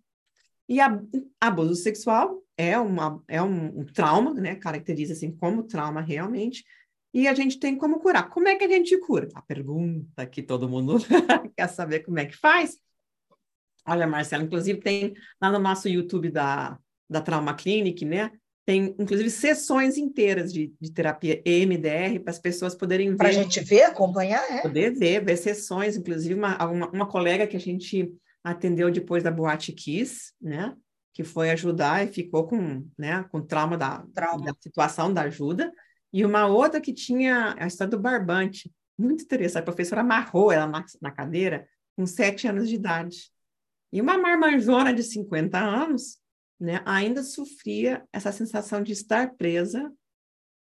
E 0.67 0.81
a, 0.81 1.01
abuso 1.39 1.75
sexual 1.75 2.43
é, 2.57 2.77
uma, 2.77 3.23
é 3.27 3.41
um, 3.41 3.79
um 3.79 3.85
trauma, 3.85 4.33
né? 4.33 4.55
Caracteriza 4.55 5.13
assim 5.13 5.31
como 5.31 5.63
trauma 5.63 6.01
realmente. 6.01 6.65
E 7.13 7.27
a 7.27 7.33
gente 7.33 7.57
tem 7.57 7.77
como 7.77 7.99
curar. 7.99 8.29
Como 8.29 8.47
é 8.49 8.55
que 8.55 8.65
a 8.65 8.67
gente 8.67 8.97
cura? 8.97 9.29
A 9.33 9.41
pergunta 9.41 10.25
que 10.25 10.43
todo 10.43 10.67
mundo 10.67 10.97
quer 11.55 11.69
saber 11.69 12.01
como 12.01 12.19
é 12.19 12.25
que 12.25 12.35
faz. 12.35 12.77
Olha, 13.87 14.05
Marcela, 14.05 14.43
inclusive 14.43 14.79
tem 14.79 15.13
lá 15.41 15.51
no 15.51 15.59
nosso 15.59 15.87
YouTube 15.87 16.29
da, 16.29 16.77
da 17.09 17.21
Trauma 17.21 17.53
Clinic, 17.53 18.03
né? 18.03 18.31
Tem, 18.65 18.93
inclusive, 18.99 19.29
sessões 19.29 19.97
inteiras 19.97 20.51
de, 20.51 20.73
de 20.79 20.91
terapia 20.91 21.41
EMDR 21.45 22.19
para 22.21 22.31
as 22.31 22.37
pessoas 22.37 22.75
poderem 22.75 23.11
ver. 23.11 23.17
Para 23.17 23.29
a 23.29 23.31
gente 23.31 23.61
ver, 23.61 23.83
acompanhar, 23.83 24.43
é. 24.51 24.61
Poder 24.61 24.93
ver, 24.93 25.23
ver 25.23 25.37
sessões. 25.37 25.95
Inclusive, 25.95 26.33
uma, 26.33 26.57
uma, 26.65 26.89
uma 26.89 27.05
colega 27.05 27.47
que 27.47 27.55
a 27.55 27.59
gente 27.61 28.13
atendeu 28.43 28.91
depois 28.91 29.23
da 29.23 29.31
Boate 29.31 29.71
Kiss, 29.71 30.33
né? 30.41 30.75
Que 31.13 31.23
foi 31.23 31.49
ajudar 31.51 32.05
e 32.05 32.11
ficou 32.11 32.45
com, 32.45 32.85
né, 32.97 33.25
com 33.31 33.41
trauma 33.41 33.77
da, 33.77 34.05
trauma 34.13 34.45
da 34.45 34.53
situação 34.59 35.13
da 35.13 35.21
ajuda. 35.21 35.71
E 36.11 36.25
uma 36.25 36.45
outra 36.45 36.81
que 36.81 36.93
tinha 36.93 37.55
a 37.57 37.67
história 37.67 37.91
do 37.91 37.99
barbante. 37.99 38.69
Muito 38.97 39.23
interessante. 39.23 39.61
A 39.61 39.65
professora 39.65 40.01
amarrou 40.01 40.51
ela 40.51 40.67
na, 40.67 40.83
na 41.01 41.11
cadeira 41.11 41.65
com 41.95 42.05
sete 42.05 42.49
anos 42.49 42.67
de 42.67 42.75
idade. 42.75 43.31
E 43.91 44.01
uma 44.01 44.17
marmanjona 44.17 44.93
de 44.93 45.03
50 45.03 45.57
anos 45.57 46.17
né, 46.59 46.81
ainda 46.85 47.23
sofria 47.23 48.03
essa 48.11 48.31
sensação 48.31 48.81
de 48.81 48.91
estar 48.91 49.35
presa 49.35 49.91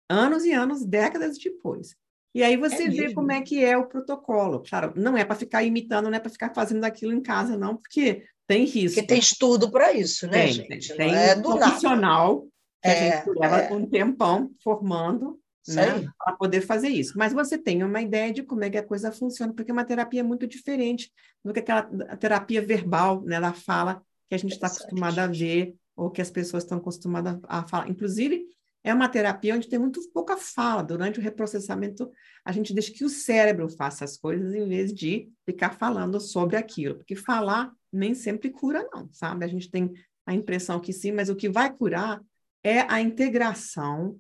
anos 0.10 0.44
e 0.44 0.52
anos, 0.52 0.86
décadas 0.86 1.38
depois. 1.38 1.96
E 2.36 2.44
aí 2.44 2.58
você 2.58 2.84
é 2.84 2.90
vê 2.90 3.02
mesmo? 3.02 3.16
como 3.16 3.32
é 3.32 3.42
que 3.42 3.64
é 3.64 3.78
o 3.78 3.88
protocolo. 3.88 4.64
Claro, 4.68 4.94
não 4.96 5.16
é 5.16 5.24
para 5.24 5.36
ficar 5.36 5.64
imitando, 5.64 6.10
não 6.10 6.18
é 6.18 6.20
para 6.20 6.32
ficar 6.32 6.54
fazendo 6.54 6.84
aquilo 6.84 7.14
em 7.14 7.22
casa, 7.22 7.58
não, 7.58 7.78
porque 7.78 8.26
tem 8.48 8.66
risco. 8.66 8.96
Porque 8.96 9.08
tem 9.08 9.20
estudo 9.20 9.72
para 9.72 9.94
isso, 9.94 10.26
né, 10.28 10.44
tem, 10.44 10.54
gente? 10.54 10.88
Tem, 10.96 10.98
tem 10.98 11.16
é 11.16 11.36
um 11.36 11.42
profissional 11.42 12.36
nada. 12.36 12.48
que 12.82 12.90
é, 12.90 13.14
a 13.14 13.18
gente 13.18 13.40
leva 13.40 13.58
é. 13.58 13.74
um 13.74 13.86
tempão 13.86 14.52
formando 14.64 15.40
né, 15.68 16.08
para 16.18 16.34
poder 16.34 16.62
fazer 16.62 16.90
isso. 16.90 17.18
Mas 17.18 17.34
você 17.34 17.58
tem 17.58 17.84
uma 17.84 18.02
ideia 18.02 18.34
de 18.34 18.44
como 18.44 18.64
é 18.64 18.70
que 18.70 18.78
a 18.78 18.86
coisa 18.86 19.12
funciona, 19.12 19.54
porque 19.54 19.72
uma 19.72 19.86
terapia 19.86 20.20
é 20.20 20.24
muito 20.24 20.46
diferente 20.48 21.12
do 21.44 21.54
que 21.54 21.60
aquela 21.60 21.84
terapia 22.18 22.62
verbal, 22.62 23.22
né, 23.24 23.40
da 23.40 23.54
fala 23.54 24.02
que 24.28 24.36
a 24.36 24.38
gente 24.38 24.54
está 24.54 24.68
acostumado 24.68 25.20
a 25.20 25.28
ver 25.28 25.76
ou 25.96 26.10
que 26.10 26.22
as 26.22 26.32
pessoas 26.32 26.64
estão 26.64 26.78
acostumadas 26.78 27.40
a 27.44 27.68
falar. 27.68 27.90
Inclusive, 27.90 28.46
é 28.84 28.94
uma 28.94 29.08
terapia 29.08 29.56
onde 29.56 29.70
tem 29.70 29.80
muito 29.80 30.02
pouca 30.12 30.36
fala. 30.36 30.84
Durante 30.84 31.20
o 31.20 31.22
reprocessamento, 31.22 32.12
a 32.44 32.52
gente 32.52 32.74
deixa 32.74 32.92
que 32.92 33.06
o 33.06 33.10
cérebro 33.10 33.70
faça 33.70 34.04
as 34.04 34.18
coisas 34.18 34.54
em 34.54 34.68
vez 34.68 34.94
de 34.94 35.30
ficar 35.46 35.72
falando 35.72 36.20
sobre 36.20 36.58
aquilo. 36.58 36.96
Porque 36.96 37.16
falar 37.16 37.72
nem 37.92 38.14
sempre 38.14 38.50
cura, 38.50 38.88
não, 38.92 39.08
sabe? 39.12 39.46
A 39.46 39.48
gente 39.48 39.70
tem 39.70 39.94
a 40.26 40.34
impressão 40.34 40.80
que 40.80 40.92
sim, 40.92 41.12
mas 41.12 41.30
o 41.30 41.36
que 41.36 41.48
vai 41.48 41.72
curar 41.72 42.22
é 42.64 42.82
a 42.82 43.00
integração 43.00 44.18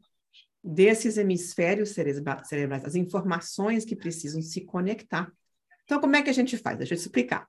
desses 0.63 1.17
hemisférios 1.17 1.89
cerebrais, 1.89 2.85
as 2.85 2.95
informações 2.95 3.83
que 3.83 3.95
precisam 3.95 4.41
se 4.41 4.61
conectar. 4.61 5.31
Então, 5.83 5.99
como 5.99 6.15
é 6.15 6.21
que 6.21 6.29
a 6.29 6.33
gente 6.33 6.57
faz? 6.57 6.77
Deixa 6.77 6.93
eu 6.93 6.97
explicar. 6.97 7.47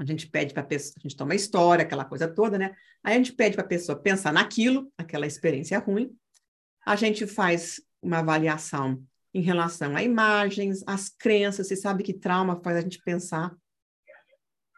A 0.00 0.04
gente 0.04 0.26
pede 0.26 0.52
para 0.52 0.62
a 0.62 0.66
pessoa, 0.66 0.94
a 0.98 1.00
gente 1.02 1.16
toma 1.16 1.34
a 1.34 1.36
história, 1.36 1.84
aquela 1.84 2.04
coisa 2.04 2.26
toda, 2.26 2.58
né? 2.58 2.74
Aí 3.04 3.14
a 3.14 3.16
gente 3.16 3.32
pede 3.34 3.54
para 3.54 3.64
a 3.64 3.68
pessoa 3.68 3.98
pensar 3.98 4.32
naquilo, 4.32 4.90
aquela 4.96 5.26
experiência 5.26 5.78
ruim. 5.78 6.16
A 6.84 6.96
gente 6.96 7.26
faz 7.26 7.80
uma 8.02 8.18
avaliação 8.18 9.02
em 9.32 9.42
relação 9.42 9.94
a 9.94 10.02
imagens, 10.02 10.82
as 10.86 11.08
crenças. 11.08 11.68
Você 11.68 11.76
sabe 11.76 12.02
que 12.02 12.12
trauma 12.12 12.60
faz 12.62 12.78
a 12.78 12.80
gente 12.80 13.00
pensar 13.02 13.54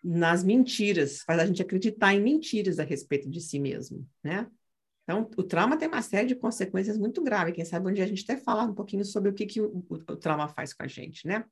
nas 0.02 0.44
mentiras, 0.44 1.23
faz 1.23 1.40
a 1.40 1.47
gente 1.47 1.62
acreditar 1.62 2.12
em 2.12 2.21
mentiras 2.21 2.78
a 2.78 2.85
respeito 2.85 3.30
de 3.30 3.40
si 3.40 3.59
mesmo, 3.59 4.06
né? 4.23 4.47
Então, 5.04 5.30
o 5.37 5.42
trauma 5.42 5.76
tem 5.76 5.87
uma 5.87 6.02
série 6.02 6.26
de 6.26 6.34
consequências 6.34 6.99
muito 6.99 7.23
graves. 7.23 7.54
Quem 7.54 7.64
sabe 7.64 7.88
um 7.88 7.92
dia 7.92 8.04
a 8.04 8.06
gente 8.06 8.25
até 8.25 8.37
falar 8.37 8.64
um 8.64 8.75
pouquinho 8.75 9.04
sobre 9.04 9.30
o 9.30 9.34
que, 9.34 9.46
que 9.46 9.61
o, 9.61 9.84
o, 9.88 10.16
trauma 10.16 10.49
faz 10.49 10.73
com 10.73 10.82
a 10.82 10.87
gente, 10.87 11.26
né? 11.26 11.44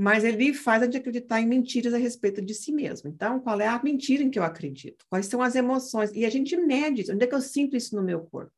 mas 0.00 0.24
ele 0.24 0.54
faz 0.54 0.82
a 0.82 0.86
gente 0.86 0.96
acreditar 0.96 1.42
em 1.42 1.46
mentiras 1.46 1.92
a 1.92 1.98
respeito 1.98 2.40
de 2.40 2.54
si 2.54 2.72
mesmo. 2.72 3.10
Então, 3.10 3.38
qual 3.38 3.60
é 3.60 3.66
a 3.66 3.82
mentira 3.82 4.22
em 4.22 4.30
que 4.30 4.38
eu 4.38 4.42
acredito? 4.42 5.04
Quais 5.10 5.26
são 5.26 5.42
as 5.42 5.54
emoções? 5.54 6.10
E 6.14 6.24
a 6.24 6.30
gente 6.30 6.56
mede. 6.56 7.12
Onde 7.12 7.24
é 7.24 7.26
que 7.26 7.34
eu 7.34 7.40
sinto 7.40 7.76
isso 7.76 7.94
no 7.94 8.02
meu 8.02 8.20
corpo? 8.20 8.50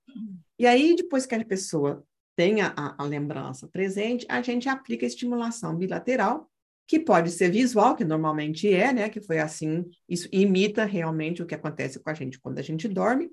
E 0.57 0.67
aí, 0.67 0.95
depois 0.95 1.27
que 1.27 1.35
a 1.35 1.45
pessoa 1.45 2.05
tenha 2.37 2.73
a, 2.77 3.03
a 3.03 3.05
lembrança 3.05 3.67
presente, 3.67 4.25
a 4.29 4.41
gente 4.41 4.69
aplica 4.69 5.05
a 5.05 5.09
estimulação 5.09 5.75
bilateral, 5.77 6.49
que 6.87 7.01
pode 7.01 7.31
ser 7.33 7.51
visual, 7.51 7.97
que 7.97 8.05
normalmente 8.05 8.73
é, 8.73 8.93
né? 8.93 9.09
Que 9.09 9.21
foi 9.21 9.41
assim, 9.41 9.85
isso 10.09 10.29
imita 10.31 10.85
realmente 10.85 11.43
o 11.43 11.47
que 11.47 11.57
acontece 11.57 11.99
com 11.99 12.11
a 12.11 12.15
gente 12.15 12.39
quando 12.39 12.61
a 12.61 12.63
gente 12.63 12.87
dorme. 12.87 13.31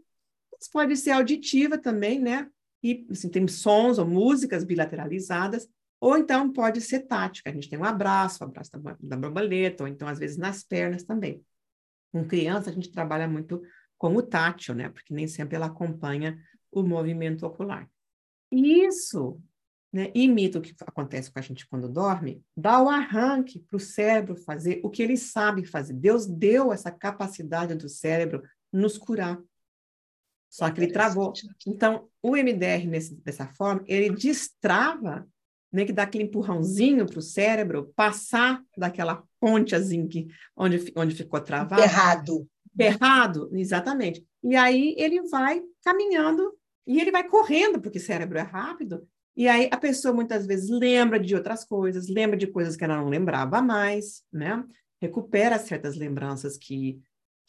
Pode 0.71 0.95
ser 0.97 1.11
auditiva 1.11 1.77
também, 1.77 2.19
né? 2.19 2.49
E 2.83 3.05
assim, 3.09 3.29
tem 3.29 3.47
sons 3.47 3.97
ou 3.97 4.07
músicas 4.07 4.63
bilateralizadas 4.63 5.67
ou 6.01 6.17
então 6.17 6.51
pode 6.51 6.79
ser 6.79 7.01
tática, 7.01 7.49
a 7.49 7.53
gente 7.53 7.69
tem 7.69 7.77
um 7.77 7.83
abraço, 7.83 8.41
o 8.41 8.47
um 8.47 8.49
abraço 8.49 8.71
da, 8.71 8.97
da 8.99 9.17
borboleta, 9.17 9.83
ou 9.83 9.87
então 9.87 10.07
às 10.07 10.17
vezes 10.17 10.37
nas 10.37 10.63
pernas 10.63 11.03
também. 11.03 11.43
Com 12.11 12.25
criança, 12.25 12.69
a 12.69 12.73
gente 12.73 12.91
trabalha 12.91 13.27
muito 13.27 13.61
com 13.97 14.15
o 14.15 14.21
tátil, 14.21 14.73
né? 14.73 14.89
Porque 14.89 15.13
nem 15.13 15.27
sempre 15.27 15.57
ela 15.57 15.65
acompanha 15.65 16.41
o 16.71 16.81
movimento 16.83 17.45
ocular. 17.45 17.89
E 18.51 18.85
isso 18.85 19.41
né, 19.91 20.09
imita 20.15 20.57
o 20.57 20.61
que 20.61 20.73
acontece 20.85 21.31
com 21.31 21.39
a 21.39 21.41
gente 21.41 21.67
quando 21.67 21.89
dorme, 21.89 22.41
dá 22.55 22.81
o 22.81 22.89
arranque 22.89 23.59
para 23.59 23.75
o 23.75 23.79
cérebro 23.79 24.35
fazer 24.35 24.79
o 24.83 24.89
que 24.89 25.03
ele 25.03 25.17
sabe 25.17 25.65
fazer. 25.65 25.93
Deus 25.93 26.25
deu 26.25 26.71
essa 26.71 26.91
capacidade 26.91 27.75
do 27.75 27.89
cérebro 27.89 28.41
nos 28.71 28.97
curar. 28.97 29.37
Só 30.49 30.69
que 30.71 30.81
ele 30.81 30.91
travou. 30.91 31.31
Então, 31.67 32.09
o 32.21 32.31
MDR, 32.31 32.87
nesse, 32.87 33.15
dessa 33.15 33.47
forma, 33.47 33.83
ele 33.87 34.09
destrava 34.09 35.27
meio 35.71 35.85
que 35.85 35.93
dar 35.93 36.03
aquele 36.03 36.23
empurrãozinho 36.23 37.05
para 37.05 37.19
o 37.19 37.21
cérebro 37.21 37.93
passar 37.95 38.61
daquela 38.75 39.23
ponte 39.39 39.75
assim 39.75 40.07
que, 40.07 40.27
onde, 40.55 40.91
onde 40.95 41.15
ficou 41.15 41.39
travado. 41.39 41.81
Errado. 41.81 42.47
Errado, 42.77 43.49
exatamente. 43.53 44.25
E 44.43 44.55
aí 44.55 44.95
ele 44.97 45.21
vai 45.29 45.61
caminhando 45.83 46.53
e 46.87 46.99
ele 46.99 47.11
vai 47.11 47.27
correndo, 47.27 47.79
porque 47.79 47.99
o 47.99 48.01
cérebro 48.01 48.37
é 48.37 48.41
rápido. 48.41 49.07
E 49.35 49.47
aí 49.47 49.69
a 49.71 49.77
pessoa 49.77 50.13
muitas 50.13 50.45
vezes 50.45 50.69
lembra 50.69 51.19
de 51.19 51.35
outras 51.35 51.63
coisas, 51.63 52.09
lembra 52.09 52.35
de 52.35 52.47
coisas 52.47 52.75
que 52.75 52.83
ela 52.83 52.97
não 52.97 53.09
lembrava 53.09 53.61
mais, 53.61 54.23
né? 54.31 54.63
Recupera 55.01 55.59
certas 55.59 55.95
lembranças 55.95 56.57
que 56.57 56.99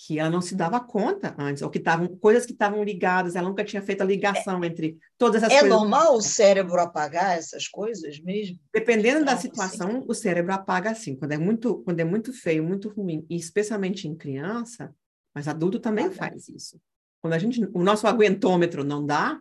que 0.06 0.18
ela 0.18 0.30
não 0.30 0.40
se 0.40 0.54
dava 0.54 0.80
conta 0.80 1.34
antes, 1.38 1.62
ou 1.62 1.68
que 1.68 1.76
estavam 1.76 2.08
coisas 2.08 2.46
que 2.46 2.52
estavam 2.52 2.82
ligadas, 2.82 3.36
ela 3.36 3.46
nunca 3.46 3.62
tinha 3.62 3.82
feito 3.82 4.00
a 4.00 4.06
ligação 4.06 4.64
é, 4.64 4.66
entre 4.66 4.98
todas 5.18 5.42
as 5.42 5.52
é 5.52 5.60
coisas. 5.60 5.66
É 5.66 5.78
normal 5.78 6.16
o 6.16 6.22
cérebro 6.22 6.80
apagar 6.80 7.36
essas 7.36 7.68
coisas 7.68 8.18
mesmo? 8.18 8.58
Dependendo 8.72 9.26
da 9.26 9.36
situação, 9.36 9.98
assim. 9.98 10.06
o 10.08 10.14
cérebro 10.14 10.54
apaga 10.54 10.90
assim, 10.90 11.14
quando 11.14 11.32
é 11.32 11.38
muito, 11.38 11.82
quando 11.82 12.00
é 12.00 12.04
muito 12.04 12.32
feio, 12.32 12.64
muito 12.64 12.88
ruim, 12.88 13.26
e 13.28 13.36
especialmente 13.36 14.08
em 14.08 14.16
criança, 14.16 14.94
mas 15.34 15.46
adulto 15.46 15.78
também 15.78 16.06
ah, 16.06 16.12
faz 16.12 16.48
isso. 16.48 16.80
Quando 17.20 17.34
a 17.34 17.38
gente, 17.38 17.62
o 17.74 17.82
nosso 17.82 18.06
aguentômetro 18.06 18.82
não 18.82 19.04
dá, 19.04 19.38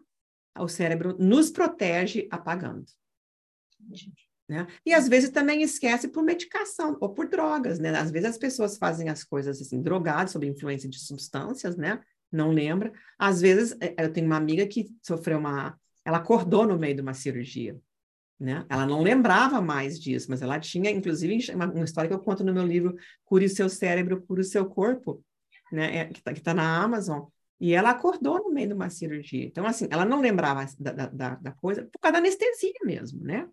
o 0.58 0.68
cérebro 0.68 1.16
nos 1.18 1.50
protege 1.50 2.28
apagando. 2.30 2.84
Entendi. 3.80 4.29
Né? 4.50 4.66
E 4.84 4.96
às 4.96 5.08
vezes 5.08 5.30
também 5.30 5.62
esquece 5.62 6.08
por 6.08 6.24
medicação 6.24 6.98
ou 7.00 7.10
por 7.10 7.30
drogas, 7.30 7.78
né? 7.78 7.96
Às 7.96 8.10
vezes 8.10 8.30
as 8.30 8.38
pessoas 8.38 8.78
fazem 8.78 9.08
as 9.08 9.24
coisas 9.24 9.62
assim, 9.62 9.80
drogadas, 9.80 10.32
sob 10.32 10.48
influência 10.48 10.90
de 10.90 11.00
substâncias, 11.00 11.78
né? 11.78 12.02
Não 12.32 12.50
lembra. 12.50 12.92
Às 13.18 13.42
vezes, 13.42 13.78
é, 13.80 13.94
eu 14.04 14.12
tenho 14.12 14.26
uma 14.26 14.38
amiga 14.38 14.66
que 14.66 14.90
sofreu 15.04 15.38
uma... 15.38 15.80
Ela 16.04 16.18
acordou 16.18 16.66
no 16.66 16.80
meio 16.80 16.96
de 16.96 17.02
uma 17.02 17.14
cirurgia, 17.14 17.78
né? 18.40 18.66
Ela 18.68 18.88
não 18.88 19.04
lembrava 19.04 19.62
mais 19.62 20.00
disso, 20.00 20.26
mas 20.32 20.42
ela 20.42 20.60
tinha, 20.60 20.90
inclusive, 20.90 21.54
uma, 21.54 21.72
uma 21.72 21.86
história 21.86 22.08
que 22.08 22.16
eu 22.16 22.20
conto 22.20 22.44
no 22.44 22.52
meu 22.52 22.66
livro 22.66 22.96
Cure 23.26 23.46
o 23.46 23.50
Seu 23.50 23.70
Cérebro, 23.70 24.24
Cure 24.24 24.42
o 24.42 24.44
Seu 24.44 24.66
Corpo, 24.66 25.24
né? 25.72 25.98
É, 25.98 26.06
que 26.06 26.18
está 26.18 26.34
tá 26.34 26.54
na 26.56 26.84
Amazon. 26.84 27.28
E 27.60 27.74
ela 27.76 27.92
acordou 27.92 28.40
no 28.40 28.52
meio 28.52 28.70
de 28.70 28.74
uma 28.74 28.90
cirurgia. 28.90 29.46
Então, 29.46 29.68
assim, 29.68 29.88
ela 29.92 30.06
não 30.06 30.22
lembrava 30.22 30.66
da, 30.80 30.92
da, 30.92 31.36
da 31.36 31.52
coisa 31.52 31.84
por 31.84 32.00
causa 32.00 32.14
da 32.14 32.18
anestesia 32.20 32.74
mesmo, 32.84 33.24
né? 33.24 33.48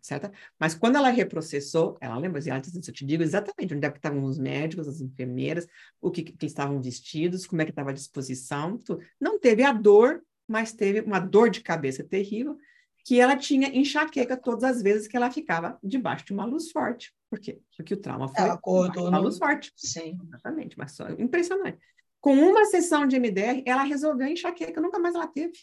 Certo? 0.00 0.30
Mas 0.58 0.74
quando 0.74 0.96
ela 0.96 1.08
reprocessou, 1.08 1.96
ela 2.00 2.18
lembra, 2.18 2.38
assim, 2.38 2.50
ela 2.50 2.60
disse, 2.60 2.76
eu 2.76 2.94
te 2.94 3.04
digo 3.04 3.22
exatamente 3.22 3.74
onde 3.74 3.86
é 3.86 3.90
que 3.90 3.98
estavam 3.98 4.24
os 4.24 4.38
médicos, 4.38 4.88
as 4.88 5.00
enfermeiras, 5.00 5.66
o 6.00 6.10
que, 6.10 6.22
que 6.22 6.46
estavam 6.46 6.80
vestidos, 6.80 7.46
como 7.46 7.62
é 7.62 7.64
que 7.64 7.70
estava 7.70 7.90
a 7.90 7.94
disposição, 7.94 8.78
tudo. 8.78 9.02
não 9.20 9.38
teve 9.38 9.62
a 9.62 9.72
dor, 9.72 10.22
mas 10.46 10.72
teve 10.72 11.00
uma 11.00 11.18
dor 11.18 11.50
de 11.50 11.60
cabeça 11.60 12.04
terrível, 12.04 12.56
que 13.04 13.20
ela 13.20 13.36
tinha 13.36 13.68
enxaqueca 13.68 14.36
todas 14.36 14.64
as 14.64 14.82
vezes 14.82 15.06
que 15.06 15.16
ela 15.16 15.30
ficava 15.30 15.78
debaixo 15.82 16.24
de 16.26 16.32
uma 16.32 16.44
luz 16.44 16.72
forte. 16.72 17.14
Por 17.30 17.38
quê? 17.38 17.60
Porque 17.76 17.94
o 17.94 17.96
trauma 17.96 18.28
foi 18.28 18.42
ela 18.42 18.54
acordou 18.54 19.08
uma 19.08 19.18
luz 19.18 19.38
forte. 19.38 19.72
Sim. 19.76 20.18
Exatamente, 20.26 20.76
mas 20.76 20.92
só 20.92 21.08
impressionante. 21.10 21.78
Com 22.20 22.34
uma 22.34 22.64
sessão 22.64 23.06
de 23.06 23.16
MDR, 23.16 23.62
ela 23.64 23.84
resolveu 23.84 24.26
a 24.26 24.30
enxaqueca, 24.30 24.80
nunca 24.80 24.98
mais 24.98 25.14
ela 25.14 25.28
teve. 25.28 25.56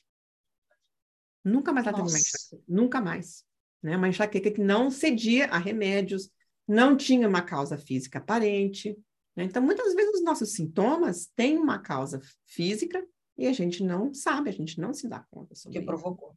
Nunca 1.44 1.74
mais 1.74 1.86
ela 1.86 1.98
Nossa. 1.98 2.14
teve 2.14 2.16
uma 2.16 2.22
enxaqueca, 2.22 2.64
nunca 2.66 3.02
mais. 3.02 3.46
Né? 3.84 3.98
Uma 3.98 4.08
enxaqueca 4.08 4.50
que 4.50 4.62
não 4.62 4.90
cedia 4.90 5.48
a 5.48 5.58
remédios, 5.58 6.32
não 6.68 6.96
tinha 6.96 7.28
uma 7.28 7.42
causa 7.42 7.78
física 7.78 8.20
aparente. 8.20 8.98
Né? 9.36 9.44
Então, 9.44 9.62
muitas 9.62 9.94
vezes 9.94 10.16
os 10.16 10.24
nossos 10.24 10.54
sintomas 10.54 11.30
têm 11.36 11.58
uma 11.58 11.78
causa 11.78 12.22
física 12.48 13.06
e 13.38 13.46
a 13.48 13.54
gente 13.54 13.84
não 13.84 14.14
sabe, 14.14 14.50
a 14.50 14.54
gente 14.54 14.80
não 14.80 14.94
se 14.94 15.08
dá 15.08 15.20
conta 15.30 15.54
sobre 15.56 15.74
Que 15.74 15.80
isso. 15.80 15.86
provocou. 15.86 16.36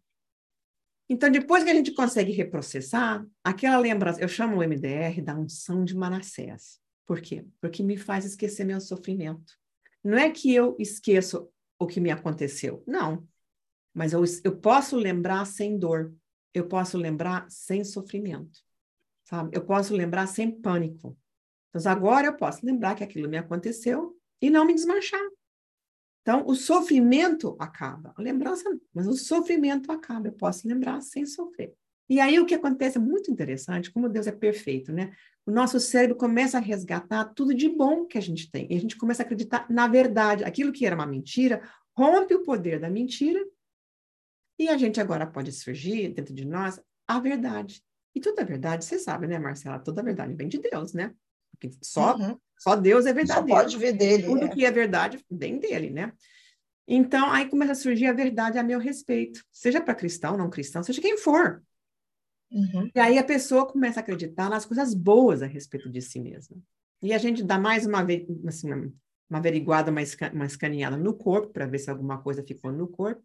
Então, 1.09 1.31
depois 1.31 1.63
que 1.63 1.71
a 1.71 1.75
gente 1.75 1.93
consegue 1.93 2.33
reprocessar, 2.33 3.25
aquela 3.45 3.79
lembrança, 3.79 4.21
eu 4.21 4.27
chamo 4.27 4.57
o 4.57 4.63
MDR 4.63 5.23
da 5.23 5.39
unção 5.39 5.85
de 5.85 5.95
Manassés. 5.95 6.81
Por 7.07 7.21
quê? 7.21 7.47
Porque 7.61 7.83
me 7.83 7.97
faz 7.97 8.25
esquecer 8.25 8.65
meu 8.65 8.81
sofrimento. 8.81 9.53
Não 10.03 10.19
é 10.19 10.31
que 10.31 10.53
eu 10.53 10.75
esqueço 10.81 11.49
o 11.79 11.87
que 11.87 12.01
me 12.01 12.11
aconteceu, 12.11 12.83
não. 12.87 13.25
Mas 13.95 14.13
eu, 14.13 14.25
eu 14.43 14.57
posso 14.57 14.97
lembrar 14.97 15.45
sem 15.45 15.79
dor, 15.79 16.13
eu 16.55 16.67
posso 16.67 16.97
lembrar 16.97 17.47
sem 17.51 17.85
sofrimento, 17.85 18.61
sabe? 19.25 19.57
Eu 19.57 19.65
posso 19.65 19.95
lembrar 19.95 20.27
sem 20.27 20.51
pânico. 20.51 21.17
Então, 21.69 21.93
agora 21.93 22.29
eu 22.29 22.37
posso 22.37 22.65
lembrar 22.65 22.95
que 22.95 23.05
aquilo 23.05 23.29
me 23.29 23.37
aconteceu 23.37 24.17
e 24.41 24.49
não 24.49 24.65
me 24.65 24.75
desmanchar. 24.75 25.21
Então, 26.23 26.45
o 26.47 26.55
sofrimento 26.55 27.57
acaba. 27.59 28.13
A 28.17 28.23
lembrança 28.23 28.69
não, 28.69 28.81
mas 28.93 29.07
o 29.07 29.13
sofrimento 29.13 29.93
acaba. 29.93 30.29
Eu 30.29 30.33
posso 30.33 30.67
lembrar 30.67 31.01
sem 31.01 31.25
sofrer. 31.25 31.75
E 32.09 32.21
aí 32.21 32.39
o 32.39 32.47
que 32.47 32.55
acontece 32.55 32.99
é 32.99 33.01
muito 33.01 33.31
interessante, 33.31 33.91
como 33.91 34.09
Deus 34.09 34.27
é 34.27 34.33
perfeito, 34.33 34.93
né? 34.93 35.13
O 35.45 35.51
nosso 35.51 35.79
cérebro 35.79 36.17
começa 36.17 36.59
a 36.59 36.61
resgatar 36.61 37.25
tudo 37.27 37.55
de 37.55 37.69
bom 37.69 38.05
que 38.05 38.19
a 38.19 38.21
gente 38.21 38.51
tem. 38.51 38.67
E 38.71 38.77
a 38.77 38.81
gente 38.81 38.97
começa 38.97 39.23
a 39.23 39.25
acreditar 39.25 39.67
na 39.71 39.87
verdade. 39.87 40.45
Aquilo 40.45 40.73
que 40.73 40.87
era 40.87 40.95
uma 40.95 41.07
mentira 41.07 41.63
rompe 41.97 42.35
o 42.35 42.43
poder 42.43 42.81
da 42.81 42.91
mentira. 42.91 43.45
E 44.59 44.69
a 44.69 44.77
gente 44.77 45.01
agora 45.01 45.27
pode 45.27 45.53
surgir 45.53 46.09
dentro 46.09 46.35
de 46.35 46.45
nós 46.45 46.81
a 47.07 47.21
verdade. 47.21 47.83
E 48.15 48.21
toda 48.21 48.43
a 48.43 48.45
verdade, 48.45 48.85
você 48.85 48.99
sabe, 48.99 49.27
né, 49.27 49.39
Marcela? 49.39 49.79
Toda 49.79 50.01
a 50.01 50.05
verdade 50.05 50.33
vem 50.35 50.49
de 50.49 50.59
Deus, 50.59 50.93
né? 50.95 51.15
Porque 51.51 51.77
só, 51.83 52.17
Uhum. 52.17 52.39
só 52.59 52.75
Deus 52.75 53.05
é 53.05 53.11
Só 53.11 53.15
verdadeiro. 53.15 53.61
pode 53.61 53.77
vir 53.79 53.93
dele. 53.97 54.23
Tudo 54.25 54.45
é. 54.47 54.49
que 54.49 54.65
é 54.65 54.71
verdade 54.71 55.23
vem 55.31 55.59
dele, 55.59 55.91
né? 55.91 56.13
Então, 56.89 57.31
aí 57.31 57.49
começa 57.49 57.73
a 57.73 57.75
surgir 57.75 58.07
a 58.07 58.13
verdade 58.13 58.59
a 58.59 58.63
meu 58.63 58.79
respeito, 58.79 59.45
seja 59.51 59.81
para 59.81 59.95
cristão, 59.95 60.37
não 60.37 60.49
cristão, 60.49 60.83
seja 60.83 61.01
quem 61.01 61.19
for. 61.19 61.63
Uhum. 62.51 62.89
E 62.95 62.99
aí 63.01 63.19
a 63.19 63.25
pessoa 63.25 63.67
começa 63.67 63.99
a 64.01 64.03
acreditar 64.03 64.49
nas 64.49 64.65
coisas 64.65 64.95
boas 64.95 65.43
a 65.43 65.47
respeito 65.47 65.91
de 65.91 66.01
si 66.01 66.21
mesma. 66.21 66.57
E 67.03 67.13
a 67.13 67.19
gente 67.19 67.43
dá 67.43 67.59
mais 67.59 67.85
uma, 67.87 68.07
assim, 68.47 68.73
uma, 68.73 68.93
uma 69.29 69.39
averiguada, 69.39 69.91
uma, 69.91 70.01
esca- 70.01 70.31
uma 70.33 70.47
escaneada 70.47 70.97
no 70.97 71.13
corpo, 71.13 71.49
para 71.53 71.67
ver 71.67 71.79
se 71.81 71.91
alguma 71.91 72.23
coisa 72.23 72.43
ficou 72.47 72.73
no 72.73 72.87
corpo. 72.87 73.23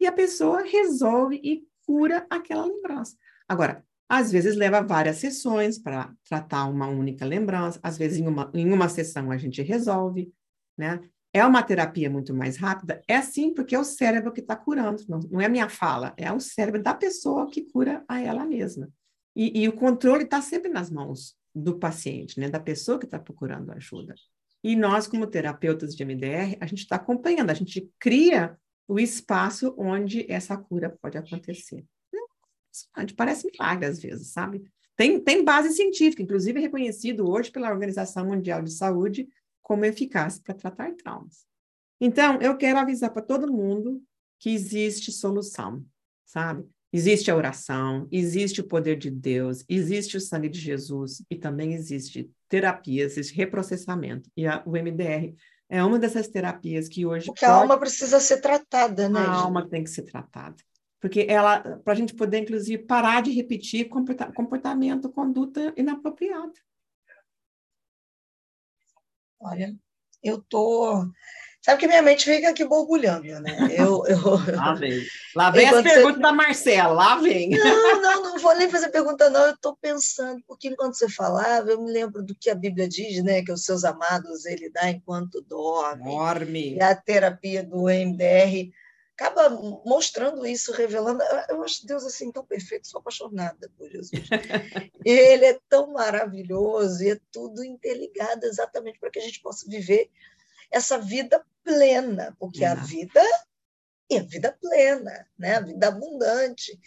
E 0.00 0.06
a 0.06 0.12
pessoa 0.12 0.62
resolve 0.62 1.40
e 1.42 1.66
cura 1.86 2.26
aquela 2.30 2.66
lembrança. 2.66 3.16
Agora, 3.48 3.84
às 4.08 4.30
vezes 4.30 4.54
leva 4.56 4.82
várias 4.82 5.16
sessões 5.16 5.78
para 5.78 6.14
tratar 6.28 6.66
uma 6.66 6.88
única 6.88 7.24
lembrança, 7.24 7.80
às 7.82 7.96
vezes 7.96 8.18
em 8.18 8.26
uma, 8.26 8.50
em 8.54 8.72
uma 8.72 8.88
sessão 8.88 9.30
a 9.30 9.36
gente 9.36 9.62
resolve, 9.62 10.32
né? 10.76 11.00
É 11.32 11.44
uma 11.44 11.64
terapia 11.64 12.08
muito 12.08 12.32
mais 12.32 12.56
rápida? 12.56 13.02
É 13.08 13.20
sim, 13.20 13.52
porque 13.52 13.74
é 13.74 13.78
o 13.78 13.84
cérebro 13.84 14.32
que 14.32 14.40
está 14.40 14.54
curando, 14.54 15.02
não, 15.08 15.18
não 15.18 15.40
é 15.40 15.46
a 15.46 15.48
minha 15.48 15.68
fala, 15.68 16.14
é 16.16 16.32
o 16.32 16.38
cérebro 16.38 16.80
da 16.80 16.94
pessoa 16.94 17.50
que 17.50 17.62
cura 17.62 18.04
a 18.06 18.20
ela 18.20 18.44
mesma. 18.44 18.88
E, 19.34 19.62
e 19.62 19.68
o 19.68 19.72
controle 19.72 20.22
está 20.22 20.40
sempre 20.40 20.70
nas 20.70 20.90
mãos 20.90 21.34
do 21.52 21.76
paciente, 21.76 22.38
né? 22.38 22.48
Da 22.48 22.60
pessoa 22.60 22.98
que 22.98 23.04
está 23.04 23.18
procurando 23.18 23.72
ajuda. 23.72 24.14
E 24.62 24.76
nós, 24.76 25.06
como 25.06 25.26
terapeutas 25.26 25.94
de 25.94 26.04
MDR, 26.04 26.56
a 26.60 26.66
gente 26.66 26.80
está 26.80 26.96
acompanhando, 26.96 27.50
a 27.50 27.54
gente 27.54 27.90
cria 27.98 28.56
o 28.86 28.98
espaço 28.98 29.74
onde 29.78 30.30
essa 30.30 30.56
cura 30.56 30.90
pode 31.00 31.16
acontecer. 31.16 31.84
Parece 33.16 33.50
milagre 33.50 33.86
às 33.86 34.00
vezes, 34.00 34.28
sabe? 34.28 34.62
Tem, 34.96 35.20
tem 35.20 35.44
base 35.44 35.74
científica, 35.74 36.22
inclusive 36.22 36.60
reconhecido 36.60 37.28
hoje 37.28 37.50
pela 37.50 37.70
Organização 37.70 38.26
Mundial 38.26 38.62
de 38.62 38.72
Saúde 38.72 39.28
como 39.62 39.84
eficaz 39.84 40.38
para 40.38 40.54
tratar 40.54 40.94
traumas. 40.94 41.46
Então, 42.00 42.40
eu 42.40 42.56
quero 42.56 42.78
avisar 42.78 43.10
para 43.10 43.22
todo 43.22 43.52
mundo 43.52 44.02
que 44.38 44.50
existe 44.50 45.10
solução, 45.10 45.84
sabe? 46.24 46.68
Existe 46.92 47.28
a 47.28 47.36
oração, 47.36 48.06
existe 48.12 48.60
o 48.60 48.68
poder 48.68 48.96
de 48.96 49.10
Deus, 49.10 49.64
existe 49.68 50.16
o 50.16 50.20
sangue 50.20 50.48
de 50.48 50.60
Jesus 50.60 51.24
e 51.28 51.34
também 51.34 51.74
existe 51.74 52.30
terapia, 52.48 53.04
existe 53.04 53.34
reprocessamento. 53.34 54.30
E 54.36 54.46
a, 54.46 54.62
o 54.64 54.72
MDR 54.72 55.34
é 55.68 55.82
uma 55.82 55.98
dessas 55.98 56.28
terapias 56.28 56.88
que 56.88 57.06
hoje. 57.06 57.26
Porque 57.26 57.44
a 57.44 57.52
alma 57.52 57.78
precisa 57.78 58.20
ser 58.20 58.40
tratada, 58.40 59.08
né? 59.08 59.20
A 59.20 59.24
gente? 59.24 59.44
alma 59.44 59.68
tem 59.68 59.82
que 59.84 59.90
ser 59.90 60.02
tratada. 60.02 60.56
Porque 61.00 61.26
ela, 61.28 61.60
para 61.84 61.92
a 61.92 61.96
gente 61.96 62.14
poder, 62.14 62.38
inclusive, 62.38 62.82
parar 62.84 63.22
de 63.22 63.30
repetir 63.30 63.88
comporta- 63.88 64.32
comportamento, 64.32 65.10
conduta 65.10 65.72
inapropriada. 65.76 66.54
Olha, 69.38 69.76
eu 70.22 70.42
tô. 70.42 71.06
Sabe 71.64 71.80
que 71.80 71.86
minha 71.86 72.02
mente 72.02 72.26
fica 72.26 72.50
aqui 72.50 72.62
borbulhando, 72.62 73.40
né? 73.40 73.68
Eu, 73.70 74.04
eu... 74.06 74.18
Lá 74.54 74.74
vem. 74.74 75.02
Lá 75.34 75.50
vem 75.50 75.64
as 75.64 75.70
Enquanto 75.70 75.84
você- 75.88 75.94
perguntas 75.94 76.20
da 76.20 76.32
Marcela, 76.32 76.92
lá 76.92 77.16
vem. 77.16 77.48
Não, 77.48 78.02
não, 78.02 78.22
não 78.22 78.38
vou 78.38 78.54
nem 78.54 78.68
fazer 78.68 78.90
pergunta, 78.90 79.30
não. 79.30 79.46
Eu 79.46 79.54
estou 79.54 79.74
pensando, 79.74 80.42
porque 80.46 80.68
enquanto 80.68 80.92
você 80.92 81.08
falava, 81.08 81.70
eu 81.70 81.80
me 81.80 81.90
lembro 81.90 82.22
do 82.22 82.34
que 82.34 82.50
a 82.50 82.54
Bíblia 82.54 82.86
diz, 82.86 83.24
né? 83.24 83.42
Que 83.42 83.50
os 83.50 83.64
seus 83.64 83.82
amados 83.82 84.44
ele 84.44 84.68
dá 84.68 84.90
enquanto 84.90 85.40
dorme. 85.40 86.02
Enorme. 86.02 86.74
E 86.74 86.82
a 86.82 86.94
terapia 86.94 87.62
do 87.64 87.84
MDR 87.84 88.70
acaba 89.16 89.48
mostrando 89.86 90.46
isso, 90.46 90.70
revelando. 90.70 91.22
Eu 91.48 91.62
acho 91.64 91.86
Deus 91.86 92.04
assim 92.04 92.30
tão 92.30 92.44
perfeito, 92.44 92.86
sou 92.88 93.00
apaixonada 93.00 93.70
por 93.78 93.88
Jesus. 93.88 94.10
E 95.02 95.10
ele 95.10 95.46
é 95.46 95.58
tão 95.68 95.92
maravilhoso 95.92 97.02
e 97.02 97.10
é 97.10 97.18
tudo 97.32 97.64
interligado 97.64 98.44
exatamente 98.44 98.98
para 98.98 99.10
que 99.10 99.18
a 99.18 99.22
gente 99.22 99.40
possa 99.40 99.66
viver 99.68 100.10
essa 100.70 100.98
vida 100.98 101.44
plena, 101.62 102.36
porque 102.38 102.64
a 102.64 102.74
vida 102.74 103.22
é 104.10 104.18
a 104.18 104.22
vida 104.22 104.56
plena, 104.60 105.26
né? 105.38 105.56
a 105.56 105.60
vida 105.60 105.88
abundante, 105.88 106.78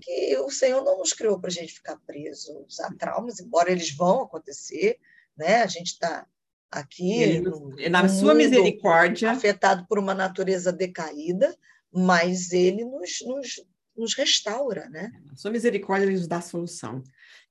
que 0.00 0.36
o 0.38 0.50
Senhor 0.50 0.84
não 0.84 0.98
nos 0.98 1.12
criou 1.12 1.38
para 1.38 1.48
a 1.48 1.52
gente 1.52 1.72
ficar 1.72 1.96
presos 2.06 2.80
a 2.80 2.92
traumas, 2.94 3.40
embora 3.40 3.70
eles 3.70 3.94
vão 3.94 4.22
acontecer, 4.22 4.98
né? 5.36 5.62
a 5.62 5.66
gente 5.66 5.92
está 5.92 6.26
aqui 6.70 7.22
Ele, 7.22 7.40
no, 7.40 7.74
na 7.88 8.08
sua 8.08 8.34
misericórdia, 8.34 9.30
afetado 9.30 9.86
por 9.88 9.98
uma 9.98 10.14
natureza 10.14 10.72
decaída, 10.72 11.56
mas 11.92 12.52
ele 12.52 12.84
nos, 12.84 13.20
nos, 13.24 13.64
nos 13.96 14.14
restaura, 14.14 14.88
né? 14.88 15.12
na 15.24 15.36
sua 15.36 15.50
misericórdia, 15.50 16.06
ele 16.06 16.16
nos 16.16 16.26
dá 16.26 16.38
a 16.38 16.42
solução. 16.42 17.02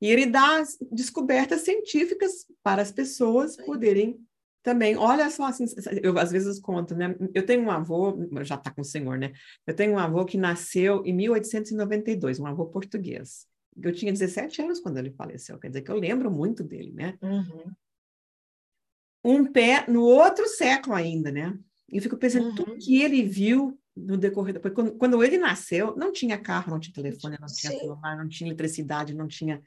E 0.01 0.11
ele 0.11 0.25
dá 0.25 0.59
as 0.59 0.77
descobertas 0.91 1.61
científicas 1.61 2.45
para 2.61 2.81
as 2.81 2.91
pessoas 2.91 3.55
poderem 3.55 4.19
também. 4.65 4.97
Olha 4.97 5.29
só, 5.29 5.45
assim, 5.45 5.65
eu 6.01 6.17
às 6.17 6.31
vezes 6.31 6.59
conto, 6.59 6.95
né? 6.95 7.15
Eu 7.35 7.45
tenho 7.45 7.61
um 7.61 7.69
avô, 7.69 8.17
já 8.41 8.55
está 8.55 8.71
com 8.71 8.81
o 8.81 8.83
senhor, 8.83 9.15
né? 9.15 9.31
Eu 9.65 9.75
tenho 9.75 9.93
um 9.93 9.99
avô 9.99 10.25
que 10.25 10.37
nasceu 10.39 11.05
em 11.05 11.13
1892, 11.13 12.39
um 12.39 12.47
avô 12.47 12.65
português. 12.65 13.45
Eu 13.79 13.93
tinha 13.93 14.11
17 14.11 14.63
anos 14.63 14.79
quando 14.79 14.97
ele 14.97 15.11
faleceu, 15.11 15.59
quer 15.59 15.67
dizer 15.67 15.83
que 15.83 15.91
eu 15.91 15.99
lembro 15.99 16.31
muito 16.31 16.63
dele, 16.63 16.91
né? 16.91 17.15
Uhum. 17.21 17.71
um 19.23 19.43
pé 19.51 19.85
no 19.87 20.03
outro 20.03 20.47
século 20.47 20.95
ainda, 20.95 21.31
né? 21.31 21.57
E 21.91 21.97
eu 21.97 22.01
fico 22.01 22.17
pensando, 22.17 22.47
Uhum. 22.47 22.55
tudo 22.55 22.77
que 22.77 23.01
ele 23.01 23.23
viu 23.23 23.79
no 23.95 24.17
decorrer, 24.17 24.59
porque 24.59 24.75
quando, 24.75 24.91
quando 24.95 25.23
ele 25.23 25.37
nasceu, 25.37 25.95
não 25.95 26.11
tinha 26.11 26.37
carro, 26.37 26.71
não 26.71 26.79
tinha 26.79 26.93
telefone, 26.93 27.37
não 27.39 27.47
tinha 27.47 27.71
Sim. 27.71 27.79
celular, 27.79 28.17
não 28.17 28.27
tinha 28.27 28.49
eletricidade, 28.49 29.15
não 29.15 29.27
tinha, 29.27 29.61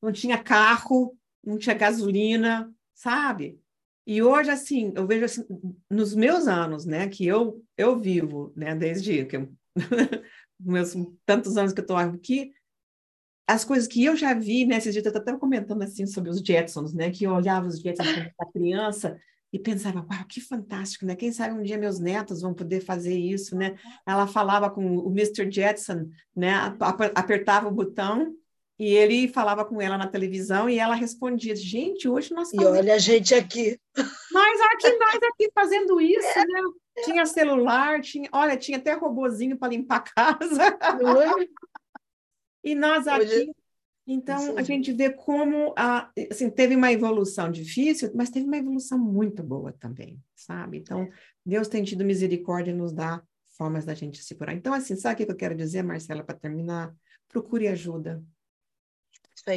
não 0.00 0.12
tinha 0.12 0.38
carro, 0.42 1.16
não 1.44 1.58
tinha 1.58 1.74
gasolina, 1.74 2.72
sabe? 2.94 3.60
E 4.06 4.22
hoje, 4.22 4.50
assim, 4.50 4.92
eu 4.94 5.06
vejo 5.06 5.24
assim, 5.24 5.44
nos 5.90 6.14
meus 6.14 6.46
anos, 6.46 6.86
né, 6.86 7.08
que 7.08 7.26
eu, 7.26 7.62
eu 7.76 7.98
vivo, 7.98 8.52
né, 8.56 8.74
desde 8.74 9.24
que 9.24 9.36
eu, 9.36 9.52
meus 10.60 10.94
tantos 11.24 11.56
anos 11.56 11.72
que 11.72 11.80
eu 11.80 11.82
estou 11.82 11.96
aqui, 11.96 12.52
as 13.48 13.64
coisas 13.64 13.88
que 13.88 14.04
eu 14.04 14.16
já 14.16 14.34
vi, 14.34 14.64
né, 14.64 14.76
esses 14.76 14.92
dias 14.92 15.04
eu 15.04 15.12
estava 15.16 15.38
comentando 15.38 15.82
assim 15.82 16.06
sobre 16.06 16.30
os 16.30 16.38
Jetsons, 16.40 16.92
né, 16.94 17.10
que 17.10 17.24
eu 17.24 17.32
olhava 17.32 17.66
os 17.66 17.80
Jetsons 17.80 18.06
quando 18.12 18.18
era 18.40 18.52
criança 18.52 19.18
e 19.52 19.58
pensava, 19.58 20.00
uau, 20.00 20.24
que 20.28 20.40
fantástico, 20.40 21.06
né? 21.06 21.14
Quem 21.14 21.30
sabe 21.32 21.54
um 21.58 21.62
dia 21.62 21.78
meus 21.78 22.00
netos 22.00 22.42
vão 22.42 22.52
poder 22.52 22.80
fazer 22.80 23.16
isso, 23.16 23.56
né? 23.56 23.76
Ela 24.04 24.26
falava 24.26 24.68
com 24.68 24.98
o 24.98 25.08
Mr. 25.10 25.50
Jetson, 25.50 26.08
né? 26.34 26.52
ap- 26.52 27.12
Apertava 27.14 27.68
o 27.68 27.72
botão 27.72 28.34
e 28.78 28.86
ele 28.92 29.28
falava 29.28 29.64
com 29.64 29.80
ela 29.80 29.96
na 29.96 30.06
televisão 30.06 30.68
e 30.68 30.78
ela 30.78 30.94
respondia, 30.94 31.56
gente, 31.56 32.08
hoje 32.08 32.32
nós 32.34 32.52
E 32.52 32.62
olha 32.64 32.94
a 32.94 32.98
gente 32.98 33.34
aqui. 33.34 33.78
mas 34.32 34.60
aqui 34.60 34.96
nós 34.98 35.14
aqui 35.30 35.50
fazendo 35.54 36.00
isso, 36.00 36.38
né? 36.38 36.60
Tinha 37.04 37.26
celular, 37.26 38.00
tinha, 38.00 38.28
olha, 38.32 38.56
tinha 38.56 38.78
até 38.78 38.92
robozinho 38.92 39.58
para 39.58 39.68
limpar 39.68 39.96
a 39.96 40.00
casa. 40.00 40.62
É? 40.62 41.48
E 42.64 42.74
nós 42.74 43.06
aqui, 43.06 43.24
Hoje- 43.24 43.52
então 44.06 44.56
a 44.58 44.62
gente 44.62 44.92
vê 44.92 45.10
como 45.10 45.74
a, 45.76 46.10
assim, 46.30 46.50
teve 46.50 46.76
uma 46.76 46.92
evolução 46.92 47.50
difícil, 47.50 48.10
mas 48.14 48.30
teve 48.30 48.46
uma 48.46 48.56
evolução 48.56 48.98
muito 48.98 49.42
boa 49.42 49.72
também, 49.72 50.18
sabe? 50.34 50.78
Então, 50.78 51.08
Deus 51.44 51.68
tem 51.68 51.82
tido 51.82 52.04
misericórdia 52.04 52.70
e 52.72 52.74
nos 52.74 52.92
dá 52.92 53.22
formas 53.56 53.84
da 53.84 53.94
gente 53.94 54.22
se 54.22 54.34
curar. 54.34 54.54
Então, 54.54 54.72
assim, 54.74 54.96
sabe 54.96 55.22
o 55.22 55.26
que 55.26 55.32
eu 55.32 55.36
quero 55.36 55.54
dizer, 55.54 55.82
Marcela, 55.82 56.22
para 56.22 56.36
terminar? 56.38 56.94
Procure 57.28 57.68
ajuda. 57.68 58.22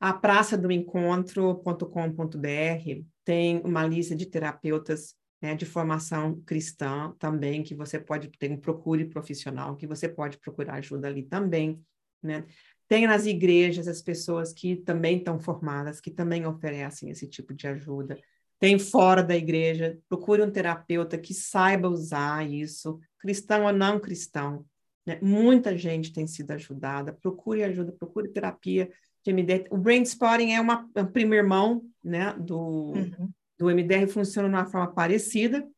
A 0.00 0.12
praça 0.12 0.56
do 0.56 0.70
encontro.com.br 0.70 3.04
tem 3.24 3.60
uma 3.64 3.86
lista 3.86 4.16
de 4.16 4.26
terapeutas 4.26 5.14
né, 5.40 5.54
de 5.54 5.64
formação 5.64 6.40
cristã 6.42 7.14
também, 7.18 7.62
que 7.62 7.74
você 7.74 7.98
pode 7.98 8.28
ter 8.28 8.50
um 8.50 8.56
procure 8.56 9.04
profissional, 9.04 9.76
que 9.76 9.86
você 9.86 10.08
pode 10.08 10.38
procurar 10.38 10.74
ajuda 10.74 11.06
ali 11.06 11.22
também, 11.22 11.80
né? 12.22 12.44
Tem 12.88 13.06
nas 13.06 13.26
igrejas 13.26 13.86
as 13.86 14.00
pessoas 14.00 14.52
que 14.52 14.76
também 14.76 15.18
estão 15.18 15.38
formadas, 15.38 16.00
que 16.00 16.10
também 16.10 16.46
oferecem 16.46 17.10
esse 17.10 17.28
tipo 17.28 17.52
de 17.52 17.66
ajuda. 17.66 18.18
Tem 18.58 18.78
fora 18.78 19.22
da 19.22 19.36
igreja, 19.36 19.98
procure 20.08 20.42
um 20.42 20.50
terapeuta 20.50 21.16
que 21.16 21.32
saiba 21.32 21.88
usar 21.88 22.48
isso, 22.48 22.98
cristão 23.18 23.64
ou 23.64 23.72
não 23.72 24.00
cristão. 24.00 24.64
Né? 25.06 25.18
Muita 25.22 25.76
gente 25.76 26.12
tem 26.12 26.26
sido 26.26 26.50
ajudada. 26.50 27.12
Procure 27.12 27.62
ajuda, 27.62 27.92
procure 27.92 28.28
terapia 28.28 28.90
de 29.24 29.32
MDR. 29.32 29.66
O 29.70 29.76
brain 29.76 30.02
spotting 30.02 30.52
é 30.52 30.60
uma, 30.60 30.88
uma 30.94 31.06
primeira 31.06 31.46
mão 31.46 31.84
né, 32.02 32.34
do, 32.38 32.92
uhum 32.92 33.32
do 33.58 33.66
MDR 33.66 34.06
funciona 34.06 34.48
de 34.48 34.54
uma 34.54 34.64
forma 34.64 34.86
parecida 34.92 35.68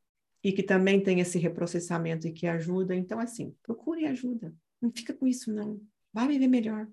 e 0.44 0.52
que 0.52 0.62
também 0.62 1.02
tem 1.02 1.20
esse 1.20 1.38
reprocessamento 1.38 2.28
e 2.28 2.32
que 2.32 2.46
ajuda. 2.46 2.94
Então, 2.94 3.18
assim, 3.18 3.54
procure 3.62 4.06
ajuda. 4.06 4.54
Não 4.80 4.92
fica 4.92 5.14
com 5.14 5.26
isso, 5.26 5.50
não. 5.52 5.80
Vai 6.12 6.28
viver 6.28 6.46
melhor. 6.46 6.86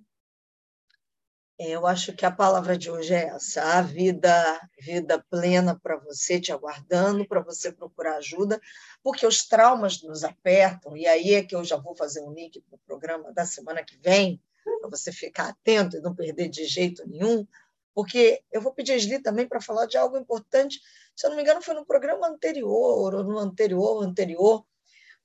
Eu 1.59 1.87
acho 1.87 2.13
que 2.13 2.23
a 2.23 2.29
palavra 2.29 2.77
de 2.77 2.91
hoje 2.91 3.15
é 3.15 3.29
essa: 3.29 3.63
a 3.63 3.81
vida, 3.81 4.69
vida 4.79 5.25
plena 5.27 5.79
para 5.81 5.97
você, 5.97 6.39
te 6.39 6.51
aguardando, 6.51 7.27
para 7.27 7.41
você 7.41 7.71
procurar 7.71 8.17
ajuda, 8.17 8.61
porque 9.01 9.25
os 9.25 9.47
traumas 9.47 10.03
nos 10.03 10.23
apertam, 10.23 10.95
e 10.95 11.07
aí 11.07 11.33
é 11.33 11.43
que 11.43 11.55
eu 11.55 11.63
já 11.63 11.75
vou 11.75 11.95
fazer 11.95 12.21
um 12.21 12.31
link 12.31 12.61
para 12.61 12.75
o 12.75 12.79
programa 12.85 13.33
da 13.33 13.43
semana 13.43 13.83
que 13.83 13.97
vem, 13.97 14.39
para 14.81 14.89
você 14.89 15.11
ficar 15.11 15.49
atento 15.49 15.97
e 15.97 16.01
não 16.01 16.13
perder 16.13 16.47
de 16.47 16.63
jeito 16.65 17.07
nenhum, 17.09 17.47
porque 17.91 18.43
eu 18.51 18.61
vou 18.61 18.71
pedir 18.71 18.91
a 18.91 18.95
Esli 18.95 19.19
também 19.19 19.47
para 19.47 19.59
falar 19.59 19.87
de 19.87 19.97
algo 19.97 20.15
importante. 20.15 20.79
Se 21.15 21.25
eu 21.25 21.31
não 21.31 21.37
me 21.37 21.41
engano, 21.41 21.63
foi 21.63 21.73
no 21.73 21.87
programa 21.87 22.27
anterior, 22.27 23.15
ou 23.15 23.23
no 23.23 23.39
anterior, 23.39 24.03
anterior, 24.03 24.63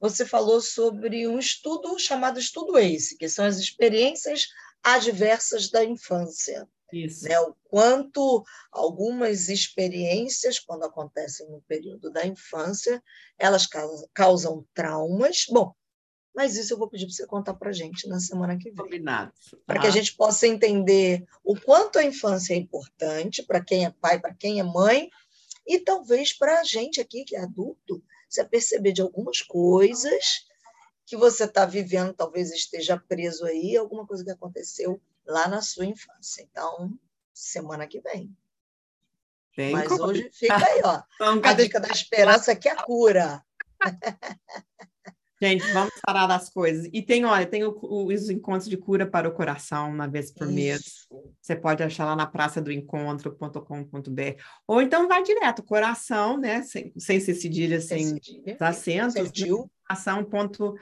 você 0.01 0.25
falou 0.25 0.62
sobre 0.62 1.29
um 1.29 1.38
estudo 1.38 1.99
chamado 1.99 2.40
Estudo 2.40 2.79
ACE, 2.79 3.18
que 3.18 3.29
são 3.29 3.45
as 3.45 3.59
experiências 3.59 4.49
adversas 4.83 5.71
da 5.71 5.85
infância. 5.85 6.68
Isso. 6.92 7.25
Né? 7.27 7.40
O 7.40 7.55
quanto 7.64 8.45
algumas 8.71 9.49
experiências, 9.49 10.59
quando 10.59 10.85
acontecem 10.85 11.49
no 11.49 11.62
período 11.62 12.11
da 12.11 12.27
infância, 12.27 13.03
elas 13.38 13.66
causam 14.12 14.66
traumas. 14.75 15.47
Bom, 15.49 15.75
mas 16.35 16.57
isso 16.57 16.75
eu 16.75 16.79
vou 16.79 16.88
pedir 16.88 17.07
para 17.07 17.14
você 17.14 17.27
contar 17.27 17.55
para 17.55 17.71
a 17.71 17.73
gente 17.73 18.09
na 18.09 18.21
semana 18.21 18.59
que 18.59 18.71
vem. 18.71 18.77
Combinado. 18.77 19.33
Para 19.66 19.81
que 19.81 19.87
a 19.87 19.90
gente 19.90 20.14
possa 20.14 20.47
entender 20.47 21.25
o 21.42 21.59
quanto 21.59 21.99
a 21.99 22.05
infância 22.05 22.55
é 22.55 22.57
importante 22.57 23.42
para 23.42 23.62
quem 23.62 23.85
é 23.85 23.90
pai, 23.90 24.21
para 24.21 24.35
quem 24.35 24.61
é 24.61 24.62
mãe, 24.62 25.11
e 25.66 25.79
talvez 25.79 26.33
para 26.33 26.61
a 26.61 26.64
gente 26.64 27.01
aqui, 27.01 27.25
que 27.25 27.37
é 27.37 27.40
adulto, 27.40 28.03
você 28.29 28.45
perceber 28.45 28.92
de 28.92 29.03
algumas 29.03 29.42
coisas 29.42 30.47
que 31.07 31.17
você 31.17 31.45
está 31.45 31.65
vivendo, 31.65 32.15
talvez 32.15 32.51
esteja 32.53 32.97
preso 32.97 33.45
aí, 33.45 33.77
alguma 33.77 34.07
coisa 34.07 34.25
que 34.25 34.31
aconteceu 34.31 35.01
lá 35.27 35.49
na 35.49 35.61
sua 35.61 35.87
infância. 35.87 36.43
Então, 36.43 36.99
semana 37.33 37.87
que 37.87 38.01
vem. 38.01 38.35
Bem 39.57 39.73
Mas 39.73 39.88
como... 39.88 40.05
hoje 40.05 40.31
fica 40.33 40.57
aí, 40.57 40.81
ó. 40.85 41.03
a 41.45 41.53
dica 41.53 41.79
da 41.79 41.88
esperança 41.88 42.57
que 42.57 42.69
é 42.69 42.73
a 42.73 42.83
cura. 42.83 43.45
Gente, 45.43 45.73
vamos 45.73 45.93
parar 46.07 46.29
das 46.29 46.49
coisas. 46.49 46.88
E 46.93 47.03
tem, 47.03 47.25
olha, 47.25 47.45
tem 47.45 47.65
o, 47.65 47.77
o, 47.83 48.07
os 48.07 48.31
encontros 48.31 48.69
de 48.69 48.77
cura 48.77 49.05
para 49.05 49.29
o 49.29 49.33
coração, 49.33 49.91
uma 49.91 50.07
vez 50.07 50.31
por 50.31 50.47
Isso. 50.47 50.55
mês. 50.55 51.09
Você 51.41 51.57
pode 51.57 51.83
achar 51.83 52.05
lá 52.05 52.15
na 52.15 52.27
praça 52.27 52.62
do 52.62 52.71
encontro.com.br. 52.71 54.41
Ou 54.69 54.81
então 54.81 55.09
vai 55.09 55.21
direto, 55.25 55.65
coração, 55.65 56.38
né? 56.38 56.62
Sem, 56.62 56.93
sem 56.97 57.19
ser 57.19 57.35
cedilha, 57.35 57.81
sem, 57.81 58.07
sem 58.07 58.23
cedilha. 58.23 58.57
acentos. 58.61 59.33
Coração. 59.87 60.25
Ponto, 60.25 60.75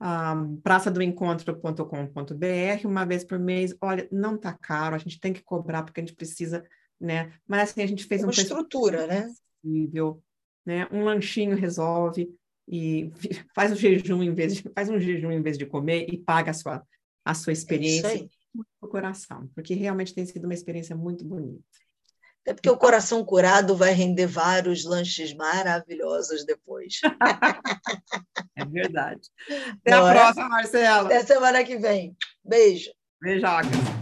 um, 0.00 0.56
praça 0.60 0.90
do 0.90 1.02
encontro.com.br, 1.02 2.86
uma 2.86 3.04
vez 3.04 3.24
por 3.24 3.38
mês. 3.38 3.74
Olha, 3.80 4.08
não 4.12 4.36
tá 4.36 4.52
caro, 4.52 4.94
a 4.94 4.98
gente 4.98 5.20
tem 5.20 5.32
que 5.32 5.42
cobrar 5.42 5.82
porque 5.82 6.00
a 6.00 6.04
gente 6.04 6.16
precisa, 6.16 6.64
né? 7.00 7.32
Mas 7.46 7.70
assim, 7.70 7.82
a 7.82 7.86
gente 7.86 8.04
fez 8.04 8.22
uma 8.22 8.28
um 8.28 8.30
estrutura, 8.30 9.06
né? 9.06 9.28
Possível, 9.62 10.22
né? 10.64 10.86
Um 10.92 11.02
lanchinho 11.02 11.56
resolve 11.56 12.28
e 12.68 13.10
faz 13.54 13.72
um 13.72 13.76
jejum 13.76 14.22
em 14.22 14.34
vez 14.34 14.56
de, 14.56 14.62
faz 14.74 14.88
um 14.88 15.00
jejum 15.00 15.32
em 15.32 15.42
vez 15.42 15.56
de 15.56 15.66
comer 15.66 16.06
e 16.08 16.18
paga 16.18 16.50
a 16.50 16.54
sua, 16.54 16.82
a 17.24 17.34
sua 17.34 17.52
experiência 17.52 18.28
no 18.54 18.88
coração, 18.88 19.48
porque 19.54 19.74
realmente 19.74 20.14
tem 20.14 20.24
sido 20.26 20.44
uma 20.44 20.54
experiência 20.54 20.94
muito 20.94 21.24
bonita. 21.24 21.64
É 22.48 22.54
porque 22.54 22.70
o 22.70 22.78
coração 22.78 23.22
curado 23.22 23.76
vai 23.76 23.92
render 23.92 24.26
vários 24.26 24.82
lanches 24.82 25.34
maravilhosos 25.34 26.46
depois. 26.46 26.94
é 28.56 28.64
verdade. 28.64 29.20
Até 29.46 29.90
Não 29.90 30.06
a 30.06 30.10
é? 30.10 30.14
próxima, 30.14 30.48
Marcela. 30.48 31.04
Até 31.04 31.22
semana 31.24 31.62
que 31.62 31.76
vem. 31.76 32.16
Beijo. 32.42 32.90
Beijocas. 33.20 33.97